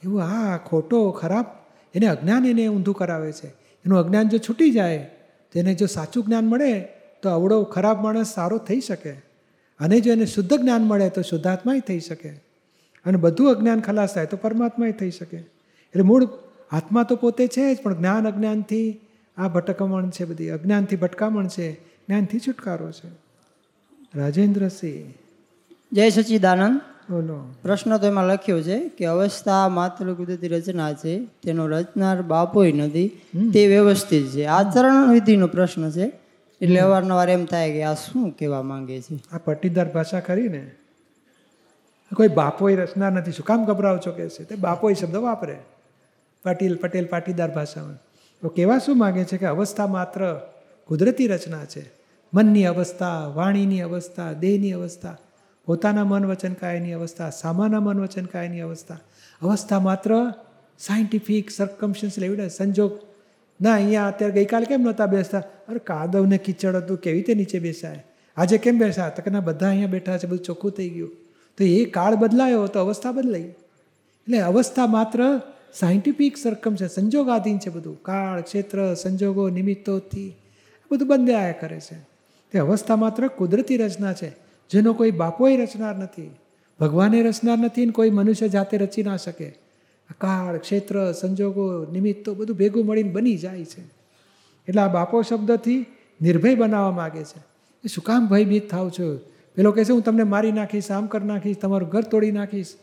એવું 0.04 0.20
હા 0.20 0.56
ખોટો, 0.56 1.10
ખરાબ, 1.10 1.46
એને 1.94 2.06
અજ્ઞાન 2.06 2.46
એને 2.46 2.68
ઊંધું 2.68 2.94
કરાવે 2.94 3.32
છે. 3.32 3.46
એનું 3.84 3.98
અજ્ઞાન 3.98 4.28
જો 4.28 4.38
છૂટી 4.38 4.70
જાય, 4.70 4.98
તો 5.52 5.58
એને 5.58 5.74
જો 5.74 5.86
સાચું 5.86 6.24
જ્ઞાન 6.24 6.44
મળે, 6.44 6.88
તો 7.22 7.30
અવળો, 7.30 7.64
ખરાબ 7.64 8.02
માણસ 8.02 8.34
સારો 8.34 8.58
થઈ 8.58 8.80
શકે. 8.80 9.23
અને 9.80 10.00
જો 10.00 10.12
એને 10.12 10.26
શુદ્ધ 10.26 10.54
જ્ઞાન 10.54 10.82
મળે 10.82 11.08
તો 11.08 11.22
શુદ્ધાત્માય 11.22 11.80
થઈ 11.80 12.00
શકે. 12.00 12.28
અને 13.06 13.16
બધું 13.16 13.50
અજ્ઞાન 13.50 13.80
ખલાસ 13.80 14.14
થાય 14.14 14.26
તો 14.26 14.36
પરમાત્માય 14.36 14.92
થઈ 14.92 15.10
શકે. 15.10 15.36
એટલે 15.36 16.02
મૂળ 16.02 16.28
આત્મા 16.70 17.02
તો 17.02 17.16
પોતે 17.16 17.48
છે 17.48 17.74
જ 17.74 17.78
પણ 17.82 17.98
જ્ઞાન 17.98 18.28
અજ્ઞાનથી 18.28 19.00
આ 19.36 19.48
ભટકમણ 19.48 20.10
છે 20.10 20.24
બધી. 20.24 20.48
અજ્ઞાનથી 20.48 20.96
ભટકામણ 20.96 21.46
છે 21.46 21.72
જ્ઞાનથી 21.74 22.38
છુટકારો 22.38 22.90
છે. 22.90 23.10
રાજેન્દ્રસિંહ. 24.14 25.12
જય 25.92 26.10
સચિદાનંદ. 26.10 26.80
બોલો. 27.10 27.54
પ્રશ્ન 27.62 27.96
તો 27.96 28.06
એમાં 28.06 28.24
લખ્યો 28.24 28.62
છે 28.62 28.88
કે 28.88 29.04
અવસ્થા 29.04 29.68
માત્ર 29.68 30.14
કુદરતી 30.14 30.48
રચના 30.48 30.92
છે 30.92 31.24
તેનો 31.24 31.66
રચનાર 31.66 32.22
બાપોય 32.22 32.72
નથી 32.72 33.08
તે 33.54 33.66
વ્યવસ્થિત 33.66 34.26
છે. 34.26 34.44
આચરણ 34.44 35.10
વિધિનો 35.10 35.46
પ્રશ્ન 35.46 35.90
છે. 35.90 36.12
એટલે 36.60 36.80
અવારનવાર 36.80 37.30
એમ 37.30 37.44
થાય 37.44 37.72
કે 37.72 37.82
આ 37.82 37.94
શું 37.94 38.30
કહેવા 38.30 38.62
માંગે 38.62 39.00
છે? 39.00 39.20
આ 39.32 39.38
પટ્ટીદાર 39.38 39.92
ભાષા 39.92 40.20
કરીને 40.20 40.70
કોઈ 42.14 42.28
બાપોય 42.28 42.76
રચના 42.76 43.10
નથી. 43.10 43.32
શું 43.32 43.46
કામ 43.46 43.64
ગભરાવ 43.64 43.98
છો 43.98 44.12
કે 44.12 44.28
છે? 44.28 44.44
તે 44.44 44.54
બાપોય 44.54 44.94
શબ્દ 44.94 45.16
વાપરે. 45.16 45.56
પાટીલ, 46.44 46.76
પટેલ 46.76 47.04
પાટીદાર 47.04 47.50
ભાષામાં. 47.50 47.94
તો 48.42 48.48
કહેવા 48.48 48.78
શું 48.78 48.98
માગે 48.98 49.24
છે 49.24 49.36
કે 49.36 49.46
અવસ્થા 49.46 49.86
માત્ર 49.86 50.40
કુદરતી 50.86 51.26
રચના 51.26 51.64
છે? 51.64 51.90
મનની 52.34 52.64
અવસ્થા, 52.64 53.26
વાણીની 53.26 53.80
અવસ્થા, 53.80 54.32
દેહની 54.32 54.72
અવસ્થા, 54.72 55.16
પોતાના 55.66 56.04
મન 56.04 56.26
વચન 56.26 56.52
કાયની 56.52 56.92
અવસ્થા, 56.92 57.30
સામાના 57.30 57.80
મન 57.80 58.00
વચન 58.00 58.24
કાયની 58.24 58.60
અવસ્થા. 58.60 58.98
અવસ્થા 59.42 59.80
માત્ર 59.80 60.32
સાયન્ટિફિક 60.78 61.50
સરકમશન્સ 61.50 62.18
એવિડન્સ 62.18 62.52
સંજોગ. 62.52 62.98
ના, 63.60 63.74
અહીંયા 63.74 64.08
અત્યારે 64.08 64.34
ગઈકાલે 64.34 64.66
કેમ 64.66 64.80
નહોતા 64.80 65.06
બેસતા? 65.06 65.42
અરે 65.68 65.78
કાદવ 65.78 66.26
ને 66.26 66.38
કીચડ 66.38 66.76
હતું, 66.76 66.96
કેવી 66.96 67.16
રીતે 67.16 67.34
નીચે 67.34 67.58
બેસાય? 67.58 68.04
આજે 68.36 68.58
કેમ 68.58 68.78
બેસા 68.78 69.08
તો 69.08 69.22
કે 69.22 69.30
ના 69.30 69.40
બધા 69.40 69.68
અહીંયા 69.68 69.86
બેઠા 69.86 70.18
છે, 70.18 70.26
બધું 70.26 70.38
ચોખ્ખું 70.38 70.70
થઈ 70.70 70.88
ગયું. 70.88 71.08
તો 71.58 71.64
એ 71.64 71.84
કાળ 71.84 72.14
બદલાયો 72.14 72.66
તો 72.66 72.80
અવસ્થા 72.80 73.12
બદલાઈ. 73.12 73.40
એટલે 73.40 74.38
અવસ્થા 74.38 74.86
માત્ર 74.86 75.40
સાયન્ટિફિક 75.74 76.36
સરકમ 76.36 76.74
છે, 76.74 76.88
સંજોગાધીન 76.88 77.58
છે 77.58 77.70
બધું. 77.70 78.02
કાળ, 78.02 78.40
ક્ષેત્ર, 78.40 78.94
સંજોગો, 78.94 79.48
નિમિત્તોથી. 79.48 80.36
બધું 80.92 81.08
બંધાયા 81.08 81.52
કરે 81.52 81.80
છે. 81.80 81.96
તે 82.52 82.58
અવસ્થા 82.58 82.96
માત્ર 82.96 83.28
કુદરતી 83.28 83.76
રચના 83.76 84.12
છે, 84.12 84.30
જેનો 84.70 84.92
કોઈ 84.92 85.10
બાપોય 85.10 85.56
રચનાર 85.56 85.96
નથી. 85.96 86.30
ભગવાને 86.80 87.22
રચનાર 87.22 87.58
નથી 87.58 87.86
ને 87.86 87.92
કોઈ 87.92 88.10
મનુષ્ય 88.10 88.48
જાતે 88.48 88.76
રચી 88.76 89.02
ના 89.02 89.16
શકે. 89.16 89.54
કાળ, 90.20 90.56
ક્ષેત્ર, 90.56 91.12
સંજોગો, 91.12 91.86
નિમિત્તો 91.92 92.34
બધું 92.34 92.56
ભેગું 92.56 92.86
મળીને 92.86 93.10
બની 93.10 93.36
જાય 93.36 93.64
છે. 93.64 93.93
એટલે 94.68 94.82
આ 94.82 94.88
બાપો 94.88 95.22
શબ્દથી 95.22 95.86
નિર્ભય 96.22 96.54
બનાવવા 96.54 96.90
માગે 96.90 97.24
છે. 97.24 97.38
એ 97.84 97.88
શું 97.88 98.04
કામ 98.04 98.26
ભયભીત 98.26 98.70
થાવ 98.70 98.90
છો? 98.90 99.16
પેલો 99.54 99.72
કહેશે, 99.72 99.92
હું 99.92 100.02
તમને 100.02 100.22
મારી 100.22 100.52
નાખીશ, 100.52 100.90
આમ 100.90 101.06
કરી 101.06 101.26
નાખીશ, 101.26 101.56
તમારું 101.58 101.88
ઘર 101.88 102.02
તોડી 102.02 102.32
નાખીશ. 102.32 102.74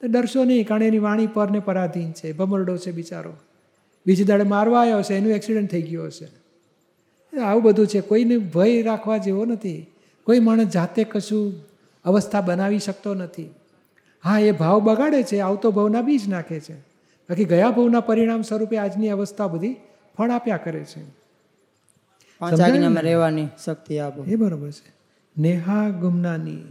તો 0.00 0.06
ડરશો 0.06 0.44
નહીં, 0.44 0.66
કારણ 0.66 0.82
એની 0.82 0.98
વાણી 0.98 1.26
પર 1.26 1.50
ને 1.50 1.58
પરાધીન 1.58 2.12
છે, 2.12 2.32
ભમરડો 2.32 2.76
છે 2.76 2.92
બિચારો. 2.92 3.32
બીજી 4.06 4.24
દાડે 4.24 4.42
મારવા 4.42 4.80
આવ્યો 4.80 5.02
છે 5.02 5.14
એનું 5.14 5.32
એક્સિડન્ટ 5.32 5.70
થઈ 5.70 5.82
ગયો 5.82 6.04
હશે. 6.04 6.28
આવું 7.38 7.62
બધું 7.62 7.86
છે, 7.86 8.00
કોઈને 8.00 8.38
ભય 8.38 8.82
રાખવા 8.82 9.16
જેવો 9.16 9.44
નથી. 9.44 9.86
કોઈ 10.24 10.38
માણસ 10.38 10.66
જાતે 10.66 11.04
કશું 11.04 11.54
અવસ્થા 12.04 12.40
બનાવી 12.40 12.78
શકતો 12.78 13.14
નથી. 13.14 13.50
હા, 14.24 14.38
એ 14.38 14.50
ભાવ 14.50 14.80
બગાડે 14.80 15.22
છે, 15.22 15.38
આવતો 15.38 15.70
ભાવના 15.70 16.02
બીજ 16.02 16.28
નાખે 16.28 16.60
છે. 16.60 16.80
બાકી 17.30 17.44
ગયા 17.44 17.70
ભાવના 17.70 18.00
પરિણામ 18.00 18.42
સ્વરૂપે 18.42 18.76
આજની 18.76 19.08
અવસ્થા 19.08 19.46
બધી 19.46 19.76
ફળ 20.18 20.30
આપ્યા 20.30 20.56
કરે 20.56 20.84
છે. 20.84 21.20
પાંચ 22.38 22.60
આજ્ઞામાં 22.60 23.02
રહેવાની 23.02 23.48
શક્તિ 23.64 23.98
આપો. 23.98 24.24
એ 24.24 24.36
બરોબર 24.36 24.70
છે. 24.70 24.92
નેહા 25.38 25.88
ગુમનાની. 25.88 26.62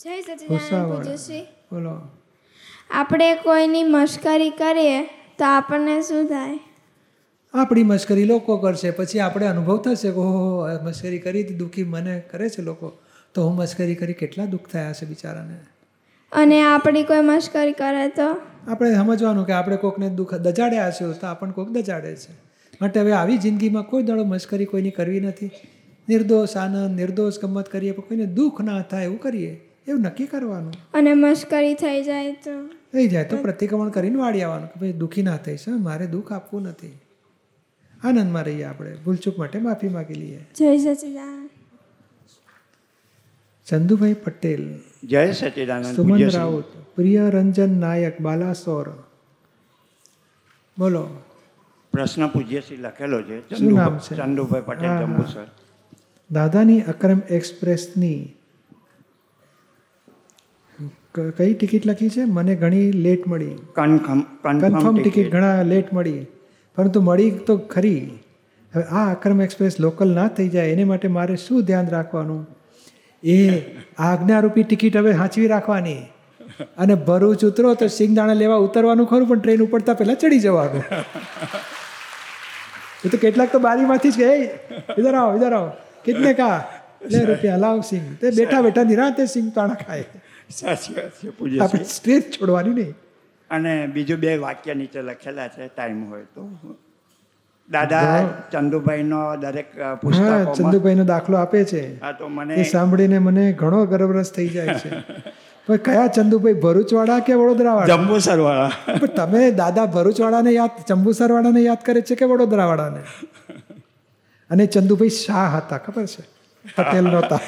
જય 0.00 0.20
સચિદાનંદ 0.20 0.94
પૂજ્યશ્રી. 0.94 1.42
બોલો. 1.42 2.00
આપણે 2.90 3.34
કોઈની 3.34 3.82
મશ્કરી 3.82 4.50
કરીએ 4.50 5.04
તો 5.38 5.44
આપણને 5.44 6.02
શું 6.02 6.26
થાય? 6.26 6.58
આપણી 7.54 7.82
મશ્કરી 7.82 8.24
લોકો 8.24 8.56
કરશે 8.56 8.90
પછી 8.90 9.18
આપણે 9.20 9.46
અનુભવ 9.46 9.78
થશે 9.78 10.10
કે 10.10 10.16
ઓહો 10.16 10.66
મશ્કરી 10.82 11.18
કરી 11.18 11.42
દુઃખી 11.44 11.84
મને 11.84 12.20
કરે 12.20 12.48
છે 12.48 12.62
લોકો. 12.62 12.92
તો 13.34 13.44
હું 13.44 13.56
મશ્કરી 13.56 13.94
કરી 13.94 14.12
કેટલા 14.12 14.44
દુઃખ 14.44 14.68
થયા 14.68 14.92
છે 14.92 15.06
બિચારાને. 15.06 15.56
અને 16.32 16.62
આપણી 16.62 17.04
કોઈ 17.04 17.20
મશ્કરી 17.20 17.72
કરે 17.72 18.08
તો? 18.08 18.40
આપણે 18.68 18.94
સમજવાનું 18.94 19.46
કે 19.46 19.52
આપણે 19.52 19.76
કોકને 19.76 20.08
દુઃખ 20.08 20.34
દજાડ્યા 20.34 20.90
છે 20.90 21.12
તો 21.12 21.26
આપણને 21.26 21.52
કોક 21.52 21.68
દજાડે 21.68 22.16
છે. 22.16 22.43
માટે 22.80 23.00
હવે 23.00 23.12
આવી 23.12 23.38
જિંદગીમાં 23.38 23.82
કોઈ 23.82 24.02
દાડો 24.02 24.24
મશ્કરી 24.24 24.64
કોઈની 24.64 24.90
કરવી 24.90 25.20
નથી. 25.20 25.50
નિર્દોષ 26.08 26.56
આનંદ 26.56 26.96
નિર્દોષ 26.96 27.38
ગમત 27.42 27.68
કરીએ 27.68 27.92
પણ 27.92 28.02
કોઈને 28.02 28.26
દુઃખ 28.26 28.60
ના 28.60 28.82
થાય 28.82 29.04
એવું 29.04 29.20
કરીએ. 29.20 29.70
એવું 29.88 30.00
નક્કી 30.00 30.26
કરવાનું. 30.26 30.72
અને 30.94 31.14
મશ્કરી 31.14 31.74
થઈ 31.74 32.02
જાય 32.02 32.32
તો? 32.32 32.66
થઈ 32.66 33.08
જાય 33.08 33.24
તો 33.24 33.36
પ્રતિક્રમણ 33.36 33.88
કરીને 33.88 34.16
વાળી 34.16 34.42
આવવાનું 34.42 34.68
કે 34.68 34.80
ભાઈ 34.80 34.92
દુઃખી 34.92 35.22
ના 35.22 35.36
થઈશ 35.36 35.68
મારે 35.68 36.06
દુઃખ 36.06 36.32
આપવું 36.32 36.62
નથી. 36.62 36.98
આનંદમાં 38.04 38.44
રહીએ 38.44 38.64
આપણે. 38.64 38.96
ભૂલચૂક 39.04 39.38
માટે 39.38 39.58
માફી 39.58 39.88
માગી 39.88 40.14
લઈએ. 40.14 40.46
જય 40.56 40.78
સચિદાન 40.78 41.50
ચંદુભાઈ 43.66 44.14
પટેલ. 44.14 44.74
જય 45.04 45.32
સચિદાનંદ 45.32 45.96
સુમન 45.96 46.30
રાઉત 46.30 46.64
પ્રિય 46.96 47.30
રંજન 47.30 47.80
નાયક 47.80 48.20
બાલાસોર. 48.20 48.88
બોલો. 50.78 51.08
પ્રશ્ન 51.94 52.28
પૂજ્યશ્રી 52.28 52.76
લખેલો 52.76 53.18
છે. 53.22 53.36
શું 53.50 53.74
નામ 53.74 53.98
છે? 53.98 54.14
ચંદુભાઈ 54.16 54.64
પટેલ. 54.66 54.94
જંબુસર 55.00 55.46
દાદાની 56.30 56.80
અક્રમ 56.92 57.20
એક્સપ્રેસની 57.30 58.18
કઈ 61.14 61.52
ટિકિટ 61.54 61.84
લખી 61.86 62.08
છે? 62.10 62.22
મને 62.36 62.54
ઘણી 62.56 62.86
લેટ 63.04 63.26
મળી. 63.28 63.54
Confirm 63.74 64.96
ticket. 65.02 65.28
ઘણા 65.32 65.62
લેટ 65.62 65.92
મળી. 65.92 66.26
પરંતુ 66.76 67.02
મળી 67.02 67.30
તો 67.48 67.56
ખરી. 67.74 68.00
હવે 68.72 68.84
આ 69.00 69.04
અક્રમ 69.12 69.42
એક્સપ્રેસ 69.42 69.74
લોકલ 69.80 70.14
ના 70.14 70.28
થઈ 70.28 70.48
જાય 70.48 70.68
એને 70.68 70.84
માટે 70.84 71.08
મારે 71.08 71.36
શું 71.36 71.60
ધ્યાન 71.62 71.88
રાખવાનું? 71.88 72.40
એ 73.22 73.36
આજ્ઞારૂપી 73.98 74.64
ટિકિટ 74.64 74.96
હવે 74.96 75.12
સાચવી 75.12 75.46
રાખવાની. 75.46 76.00
અને 76.78 76.94
ભરૂચ 77.06 77.44
ઉતરો 77.44 77.74
તો 77.74 77.86
સિંગદાણા 77.88 78.36
લેવા 78.40 78.58
ઉતરવાનું 78.64 79.06
ખરું 79.06 79.28
પણ 79.28 79.38
ટ્રેન 79.38 79.62
ઉપડતા 79.62 79.94
પહેલાં 79.94 80.16
ચડી 80.16 80.40
જવાનું. 80.40 80.82
એ 83.04 83.08
તો 83.08 83.16
કેટલાક 83.16 83.52
તો 83.52 83.58
બારીમાંથી 83.58 84.10
જ 84.10 84.16
કે 84.16 84.30
ઇધર 84.98 85.14
આવો 85.14 85.36
ઇધર 85.36 85.52
આવો. 85.52 85.70
કેટલે 86.04 86.34
કા? 86.34 86.56
લે 87.10 87.24
રૂપિયા 87.24 87.56
લાવ 87.56 87.80
સિંગ. 87.80 88.04
તે 88.20 88.30
બેઠા 88.30 88.62
બેઠા 88.62 88.84
નિરાંતે 88.84 89.26
સિંગ 89.26 89.52
તાણા 89.54 89.74
ખાય. 89.74 90.04
સાચી 90.50 90.94
વાત 90.94 91.20
છે 91.22 91.30
પૂજા 91.30 91.64
આપણે 91.64 91.84
સ્ટ્રેસ 91.84 92.24
છોડવાની 92.30 92.74
નહીં. 92.74 92.94
અને 93.50 93.86
બીજું 93.86 94.20
બે 94.20 94.36
વાક્ય 94.36 94.74
નીચે 94.74 95.02
લખેલા 95.02 95.48
છે 95.48 95.68
ટાઈમ 95.68 96.02
હોય 96.10 96.26
તો. 96.34 96.48
દાદા 97.70 98.06
ચંદુભાઈનો 98.52 99.20
દરેક 99.36 99.70
પુસ્તક 100.02 100.20
ચંદુભાઈ 100.20 100.44
નો 100.44 100.54
ચંદુભાઈનો 100.54 101.04
દાખલો 101.04 101.36
આપે 101.36 101.64
છે. 101.64 101.82
હા 102.02 102.12
તો 102.12 102.28
મને 102.28 102.64
સાંભળીને 102.64 103.18
મને 103.18 103.52
ઘણો 103.52 103.86
ગર્વરસ 103.86 104.32
થઈ 104.32 104.48
જાય 104.48 104.78
છે. 104.78 104.90
પણ 105.66 105.76
કયા 105.76 106.06
ચંદુભાઈ 106.06 106.52
ભરૂચવાળા 106.52 107.18
કે 107.18 107.34
વડોદરાવાળા? 107.34 107.86
જંબુસર 107.86 108.38
વાળા 108.38 108.70
પણ 109.00 109.06
તમે 109.06 109.50
દાદા 109.50 109.86
ભરૂચવાળાને 109.86 110.50
યાદ 110.50 110.70
ચંબુસરવાળાને 110.88 111.60
યાદ 111.60 111.78
કરે 111.84 112.00
છે 112.00 112.14
કે 112.14 112.24
વડોદરાવાળાને? 112.24 113.00
અને 114.50 114.66
ચંદુભાઈ 114.66 115.08
શાહ 115.08 115.56
હતા 115.56 115.78
ખબર 115.78 116.06
છે? 116.06 116.26
પટેલ 116.76 117.04
નહોતા. 117.04 117.40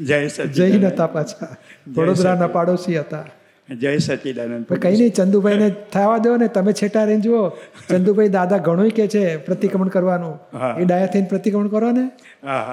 જય 0.00 0.28
જૈન 0.28 0.86
હતા 0.86 1.06
પાછા. 1.06 1.56
વડોદરાના 1.96 2.46
પાડોશી 2.46 2.98
હતા. 2.98 3.24
જય 3.80 3.98
સચિદાનંદ. 3.98 4.64
કઈ 4.72 4.96
નહીં 4.96 5.12
ચંદુભાઈને 5.12 5.70
થવા 5.92 6.18
દો 6.18 6.36
ને 6.36 6.48
તમે 6.48 6.72
છેટા 6.72 7.04
રહીને 7.04 7.20
જુઓ 7.20 7.48
ચંદુભાઈ 7.88 8.28
દાદા 8.28 8.56
ઘણું 8.56 8.88
કે 8.88 9.06
છે 9.08 9.36
પ્રતિક્રમણ 9.36 9.88
કરવાનું. 9.88 10.38
એ 10.80 10.84
ડાયા 10.84 11.06
થઈને 11.06 11.26
પ્રતિક્રમણ 11.26 11.68
કરો 11.68 11.90
ને. 11.90 12.06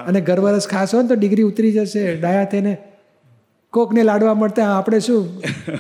અને 0.07 0.21
ગરવરસ 0.21 0.67
ખાસ 0.67 0.95
હોય 0.95 1.03
ને 1.03 1.09
તો 1.09 1.15
ડિગ્રી 1.15 1.43
ઉતરી 1.43 1.71
જશે 1.71 2.15
ડાયા 2.15 2.43
થઈને 2.43 2.77
કોકને 3.77 4.01
લાડવા 4.09 4.35
મળતા 4.41 4.67
આપણે 4.73 4.99
શું? 5.07 5.23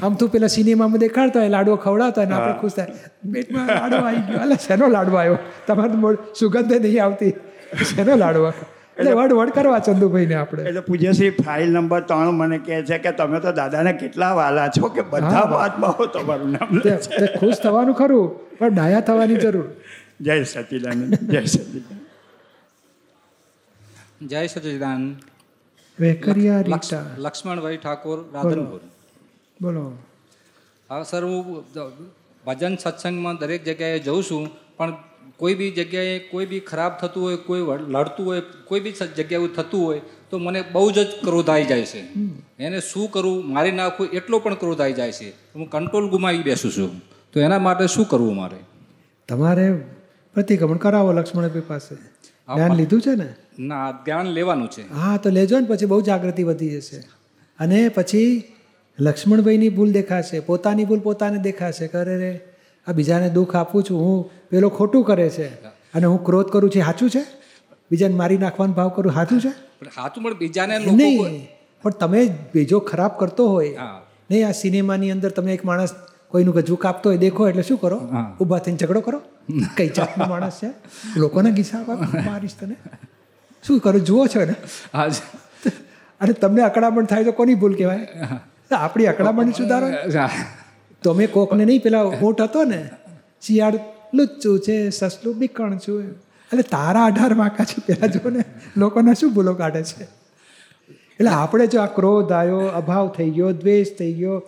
આમ 0.03 0.15
તો 0.21 0.29
પેલા 0.37 0.53
સિનેમામાં 0.55 1.03
દેખાડતા 1.05 1.43
હોય 1.43 1.51
લાડવો 1.57 1.75
ખવડાવતા 1.83 2.23
હોય 2.23 2.37
આપણે 2.37 2.55
ખુશ 2.63 2.79
થાય. 2.79 3.11
પેટમાં 3.35 3.67
લાડવો 3.73 4.01
આવી 4.05 4.23
ગયો. 4.29 4.41
એટલે 4.45 4.57
શેનો 4.69 4.89
લાડવો 4.95 5.21
આવ્યો? 5.21 5.37
તમારે 5.67 6.17
સુગંધ 6.39 6.73
નહીં 6.87 7.03
આવતી. 7.05 7.33
શેનો 7.91 8.15
લાડવો? 8.23 8.49
એટલે 8.97 9.11
વડ 9.17 9.33
વડ 9.37 9.51
કરવા 9.55 9.79
ચંદુભાઈને 9.87 10.35
આપણે. 10.41 10.63
એટલે 10.69 10.81
પૂજ્યશ્રી 10.87 11.33
ફાઇલ 11.45 11.69
નંબર 11.73 12.01
ત્રણ 12.11 12.37
મને 12.39 12.57
કહે 12.67 12.77
છે 12.89 12.97
કે 13.03 13.11
તમે 13.19 13.39
તો 13.45 13.51
દાદાને 13.59 13.91
કેટલા 14.01 14.33
વાલા 14.39 14.67
છો 14.77 14.89
કે 14.95 15.03
બધા 15.11 15.45
વાતમાં 15.51 16.09
તમારું 16.15 16.49
નામ 16.55 16.69
ખુશ 17.41 17.59
થવાનું 17.65 17.95
ખરું 18.01 18.25
પણ 18.59 18.73
ડાયા 18.75 19.05
થવાની 19.09 19.39
જરૂર. 19.45 19.67
જય 20.27 20.35
સચિદાનંદ 20.51 21.13
જય 21.33 21.41
સચિદાનંદ. 21.45 22.03
જય 24.31 24.41
સચિદાનંદ. 24.53 25.36
વેકરિયા 25.99 26.61
રીટા. 26.61 27.05
લક્ષ્મણભાઈ 27.17 27.77
ઠાકોર 27.77 28.19
રાધનપુર. 28.33 28.79
બોલો. 29.61 29.83
હા 30.89 31.03
સર 31.03 31.23
હું 31.23 31.63
ભજન 32.45 32.75
સત્સંગમાં 32.75 33.35
દરેક 33.35 33.63
જગ્યાએ 33.63 33.99
જઉં 33.99 34.23
છું 34.23 34.49
પણ 34.77 34.93
કોઈ 35.37 35.55
બી 35.55 35.71
જગ્યાએ 35.71 36.19
કોઈ 36.19 36.45
બી 36.45 36.59
ખરાબ 36.59 36.93
થતું 36.97 37.23
હોય 37.23 37.37
કોઈ 37.37 37.61
લડતું 37.87 38.25
હોય 38.25 38.41
કોઈ 38.65 38.79
બી 38.79 38.91
જગ્યાએ 38.91 39.33
એવું 39.33 39.55
થતું 39.55 39.85
હોય 39.85 40.01
તો 40.29 40.37
મને 40.37 40.63
બહુ 40.71 40.91
જ 40.91 40.99
ક્રોધ 40.99 41.49
આવી 41.49 41.65
જાય 41.65 41.85
છે. 41.85 42.01
એને 42.59 42.81
શું 42.81 43.11
કરવું 43.11 43.53
મારી 43.53 43.71
નાખવું 43.71 44.07
એટલો 44.09 44.39
પણ 44.39 44.55
ક્રોધ 44.55 44.81
આવી 44.81 44.93
જાય 44.93 45.11
છે. 45.11 45.29
હું 45.29 45.69
કંટ્રોલ 45.69 46.09
ગુમાવી 46.09 46.43
બેસું 46.43 46.71
છું. 46.71 47.01
તો 47.33 47.39
એના 47.39 47.59
માટે 47.59 47.87
શું 47.87 48.07
કરવું 48.07 48.35
મારે? 48.35 48.59
તમારે 49.27 49.65
પ્રતિક્રમણ 50.33 50.77
કરાવો 50.77 51.11
લક્ષ્મણભાઈ 51.11 51.61
પાસે. 51.67 51.95
જ્ઞાન 52.55 52.75
લીધું 52.75 53.01
છે 53.01 53.15
ને? 53.15 53.27
ના 53.59 53.91
જ્ઞાન 53.91 54.25
લેવાનું 54.27 54.69
છે. 54.69 54.93
હા 54.93 55.17
તો 55.17 55.29
લેજો 55.29 55.59
ને 55.59 55.65
પછી 55.65 55.85
બહુ 55.85 56.01
જાગૃતિ 56.01 56.43
વધી 56.43 56.69
જશે. 56.69 56.97
અને 57.59 57.89
પછી 57.89 58.43
લક્ષ્મણભાઈની 58.99 59.69
ભૂલ 59.69 59.91
દેખાશે 59.91 60.39
પોતાની 60.39 60.85
ભૂલ 60.85 60.99
પોતાને 60.99 61.37
દેખાશે 61.37 61.87
કરે 61.87 62.17
રે 62.17 62.39
આ 62.87 62.91
બીજાને 62.91 63.29
દુઃખ 63.29 63.55
આપું 63.55 63.83
છું 63.83 63.99
હું 64.01 64.49
પેલો 64.49 64.69
ખોટું 64.69 65.03
કરે 65.03 65.29
છે. 65.29 65.47
અને 65.93 66.05
હું 66.05 66.25
ક્રોધ 66.25 66.47
કરું 66.47 66.69
છું 66.69 66.83
સાચું 66.83 67.09
છે? 67.09 67.23
બીજાને 67.91 68.15
મારી 68.15 68.37
નાખવાનો 68.37 68.73
ભાવ 68.73 68.89
કરું 68.89 69.13
સાચું 69.13 69.41
છે? 69.41 69.49
સાચું 69.95 70.23
પણ 70.23 70.37
બીજાને 70.37 70.77
નહીં 70.79 71.47
પણ 71.83 71.91
તમે 71.91 72.25
બીજો 72.53 72.79
ખરાબ 72.79 73.11
કરતો 73.19 73.47
હોય 73.47 73.77
નહીં 74.31 74.47
આ 74.47 74.51
સિનેમાની 74.51 75.11
અંદર 75.11 75.29
તમે 75.29 75.53
એક 75.53 75.65
માણસ 75.65 75.89
કોઈનું 76.27 76.55
ગજુ 76.55 76.75
કાપતો 76.75 77.09
હોય 77.09 77.17
દેખો 77.17 77.49
એટલે 77.49 77.63
શું 77.63 77.77
કરો. 77.77 77.97
ઊભા 78.41 78.57
થઈને 78.57 78.77
ઝઘડો 78.77 79.01
કરો. 79.01 79.21
કઈ 79.77 79.89
જાતનો 79.89 80.25
માણસ 80.25 80.59
છે? 80.63 80.69
લોકોના 81.17 81.49
ગીસા 81.49 81.81
મારીશ 82.25 82.55
તને. 82.59 82.75
શું 83.63 83.79
કરો 83.79 83.99
જુઓ 83.99 84.27
છો 84.27 84.45
ને 84.45 84.55
હા. 84.93 85.07
અને 86.21 86.33
તમને 86.33 86.61
અકળામણ 86.61 87.05
થાય 87.05 87.23
તો 87.23 87.31
કોની 87.31 87.55
ભૂલ 87.55 87.75
કહેવાય? 87.75 88.07
આપણી 88.71 89.05
અકળામણ 89.05 89.51
સુધારો. 89.51 89.87
તમે 91.03 91.27
કોકને 91.27 91.65
નહીં 91.65 91.83
પેલા 91.83 92.01
ઓટ 92.01 92.41
હતો 92.41 92.63
ને 92.63 92.89
શિયાળ 93.41 93.79
લુચ્ચું 94.13 94.59
છે 94.59 94.89
સસલું 94.89 95.37
બીકણ 95.37 95.77
છું 95.77 96.03
એટલે 96.03 96.61
તારા 96.61 97.05
અઢાર 97.05 97.33
વાંકા 97.33 97.63
છે 97.63 97.81
પેલા 97.87 98.07
જો 98.07 98.29
ને 98.29 98.45
લોકોને 98.77 99.13
શું 99.13 99.33
ભૂલો 99.33 99.53
કાઢે 99.53 99.83
છે? 99.83 100.03
એટલે 101.19 101.29
આપણે 101.29 101.67
જો 101.67 101.81
આ 101.81 101.85
ક્રોધ 101.85 102.31
આવ્યો 102.31 102.57
અભાવ 102.57 103.09
થઈ 103.09 103.29
ગયો 103.29 103.51
દ્વેષ 103.51 103.87
થઈ 103.99 104.13
ગયો 104.13 104.41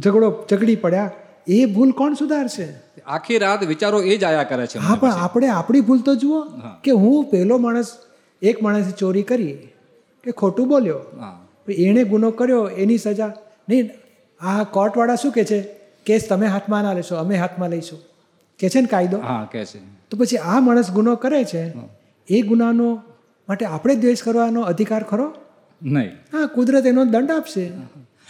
ઝઘડો 0.00 0.46
ઝઘડી 0.50 0.76
પડ્યા 0.76 1.10
એ 1.46 1.64
ભૂલ 1.66 1.90
કોણ 1.90 2.14
સુધારશે? 2.14 2.66
આખી 3.06 3.38
રાત 3.38 3.64
વિચારો 3.64 4.02
એ 4.02 4.16
જ 4.16 4.24
આયા 4.24 4.44
કરે 4.44 4.66
છે 4.66 4.78
હા 4.78 4.94
પણ 4.94 5.10
આપણે 5.10 5.48
આપણી 5.48 5.80
ભૂલ 5.80 6.00
તો 6.00 6.14
જુઓ 6.14 6.40
કે 6.84 6.90
હું 6.90 7.24
પેલો 7.30 7.58
માણસ 7.58 7.92
એક 8.42 8.62
માણસે 8.62 8.90
ચોરી 8.90 9.22
કરી 9.22 9.52
કે 10.24 10.30
ખોટું 10.30 10.68
બોલ્યો. 10.68 11.00
એણે 11.68 12.04
ગુનો 12.04 12.30
કર્યો 12.30 12.68
એની 12.68 12.98
સજા. 12.98 13.32
નહીં 13.68 13.90
આ 14.40 14.64
કોર્ટવાળા 14.64 15.14
શું 15.14 15.32
કહે 15.32 15.44
છે? 15.44 15.60
કેસ 16.06 16.28
તમે 16.28 16.46
હાથમાં 16.46 16.82
ના 16.82 16.92
લેશો 16.92 17.16
અમે 17.16 17.36
હાથમાં 17.36 17.70
લઈશું. 17.70 18.00
કે 18.58 18.68
છે 18.68 18.80
ને 18.80 18.86
કાયદો? 18.86 19.18
હા 19.18 19.48
કે 19.52 19.64
છે. 19.64 19.78
તો 20.10 20.16
પછી 20.16 20.36
આ 20.36 20.60
માણસ 20.60 20.90
ગુનો 20.90 21.16
કરે 21.16 21.44
છે 21.44 21.62
એ 22.28 22.40
ગુનાનો 22.40 22.88
માટે 23.48 23.64
આપણે 23.66 23.94
દ્વેષ 23.94 24.22
કરવાનો 24.22 24.60
અધિકાર 24.62 25.02
ખરો? 25.02 25.34
નહીં. 25.82 26.10
હા 26.32 26.46
કુદરત 26.46 26.86
એનો 26.86 27.04
દંડ 27.04 27.30
આપશે. 27.30 27.64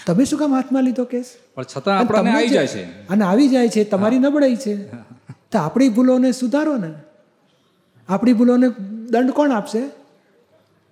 તમે 0.07 0.25
શું 0.25 0.39
કામ 0.39 0.55
હાથમાં 0.55 0.83
લીધો 0.83 1.05
કેસ? 1.05 1.35
પણ 1.55 1.65
છતાં 1.77 1.99
આપણને 1.99 2.31
આવી 2.31 2.49
જાય 2.49 2.67
છે. 2.67 3.09
અને 3.09 3.25
આવી 3.25 3.49
જાય 3.49 3.69
છે 3.69 3.85
તમારી 3.85 4.19
નબળાઈ 4.19 4.57
છે. 4.57 4.85
તો 5.51 5.59
આપણી 5.59 5.89
ભૂલોને 5.89 6.33
સુધારો 6.33 6.77
ને. 6.77 6.95
આપણી 8.09 8.33
ભૂલોને 8.33 8.69
દંડ 9.11 9.31
કોણ 9.31 9.51
આપશે? 9.51 9.83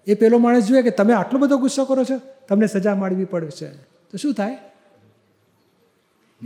એ 0.06 0.14
પેલો 0.14 0.38
માણસ 0.38 0.64
જુએ 0.64 0.82
કે 0.82 0.90
તમે 0.90 1.12
આટલો 1.12 1.38
બધો 1.38 1.58
ગુસ્સો 1.58 1.84
કરો 1.84 2.04
છો 2.04 2.20
તમને 2.48 2.66
સજા 2.66 2.94
માળવી 2.94 3.24
પડશે. 3.24 3.66
તો 4.10 4.16
શું 4.16 4.34
થાય? 4.34 4.58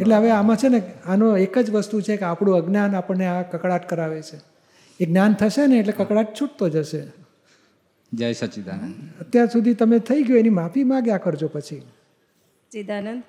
એટલે 0.00 0.14
હવે 0.14 0.30
આમાં 0.30 0.56
છે 0.56 0.68
ને 0.68 0.82
આનો 1.06 1.36
એક 1.36 1.58
જ 1.58 1.70
વસ્તુ 1.70 2.00
છે 2.00 2.16
કે 2.16 2.24
આપણું 2.24 2.56
અજ્ઞાન 2.56 2.94
આપણને 2.94 3.26
આ 3.26 3.42
કકડાટ 3.42 3.88
કરાવે 3.88 4.22
છે. 4.22 4.40
એ 5.00 5.06
જ્ઞાન 5.06 5.32
થશે 5.34 5.66
ને 5.66 5.78
એટલે 5.78 5.92
કકડાટ 5.92 6.40
છૂટતો 6.40 6.68
જશે. 6.68 7.02
જય 8.12 8.32
સચિદાનંદ. 8.32 8.94
અત્યાર 9.20 9.46
સુધી 9.46 9.74
તમે 9.74 9.98
થઈ 9.98 10.22
ગયો 10.22 10.36
એની 10.36 10.50
માફી 10.50 10.84
માગ્યા 10.84 11.16
કરજો 11.16 11.48
પછી. 11.48 11.82
ચિદાનંદ 12.72 13.22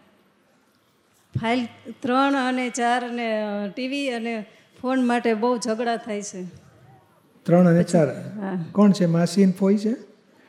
ફાઇલ 1.35 1.67
ત્રણ 2.01 2.35
અને 2.35 2.69
ચાર 2.69 3.05
અને 3.05 3.27
ટીવી 3.69 4.09
અને 4.09 4.45
ફોન 4.81 5.05
માટે 5.07 5.33
બહુ 5.33 5.57
ઝઘડા 5.57 5.97
થાય 5.97 6.21
છે. 6.21 6.41
ત્રણ 7.45 7.67
અને 7.67 7.83
ચાર. 7.83 8.07
કોણ 8.71 8.91
છે? 8.91 9.05
માસી 9.05 9.43
અને 9.43 9.51
ફોઈ 9.51 9.77
છે? 9.77 9.95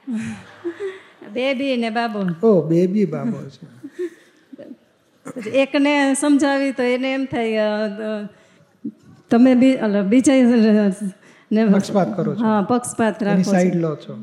બેબી 1.34 1.76
ને 1.76 1.90
બાબો. 1.90 2.20
ઓ 2.42 2.62
બેબી 2.62 3.04
બાબો 3.04 3.38
છે. 3.48 3.66
એકને 5.52 6.14
સમજાવી 6.14 6.72
તો 6.72 6.82
એને 6.82 7.12
એમ 7.12 7.24
થાય 7.24 7.66
તમે 9.30 9.54
બી 9.54 9.76
બીજા 10.08 10.34
ને 11.50 11.66
પક્ષપાત 11.66 12.16
કરો 12.16 12.34
છો. 12.34 12.44
હા 12.44 12.62
પક્ષપાત 12.62 13.22
રાખો 13.22 13.50
સાઈડ 13.50 13.74
લો 13.74 13.96
છો. 13.96 14.18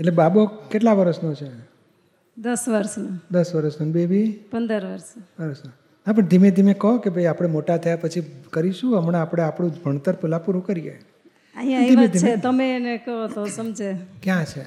એટલે 0.00 0.10
બાબો 0.10 0.46
કેટલા 0.46 0.92
વર્ષનો 0.92 1.34
છે? 1.34 1.67
દસ 2.38 2.64
વર્ષનો. 2.68 3.08
દસ 3.30 3.54
વર્ષનો 3.54 3.86
બેબી? 3.86 4.32
પંદર 4.50 4.86
વર્ષ 4.86 5.04
વર્ષનો 5.40 5.70
હા 6.06 6.12
પણ 6.12 6.26
ધીમે 6.26 6.50
ધીમે 6.50 6.74
કહો 6.74 6.98
કે 6.98 7.10
ભાઈ 7.10 7.24
આપણે 7.24 7.48
મોટા 7.48 7.76
થયા 7.76 7.96
પછી 7.96 8.22
કરીશું 8.50 9.00
હમણાં 9.00 9.22
આપણે 9.22 9.42
આપણું 9.42 9.72
ભણતર 9.84 10.12
પેલા 10.12 10.38
પૂરું 10.38 10.66
કરીએ. 10.66 11.00
અહીંયા 11.56 11.80
એવા 11.80 12.06
છે 12.06 12.36
તમે 12.36 12.76
એને 12.76 12.96
કહો 12.98 13.26
તો 13.26 13.46
સમજે. 13.46 13.96
ક્યાં 14.22 14.44
છે? 14.44 14.64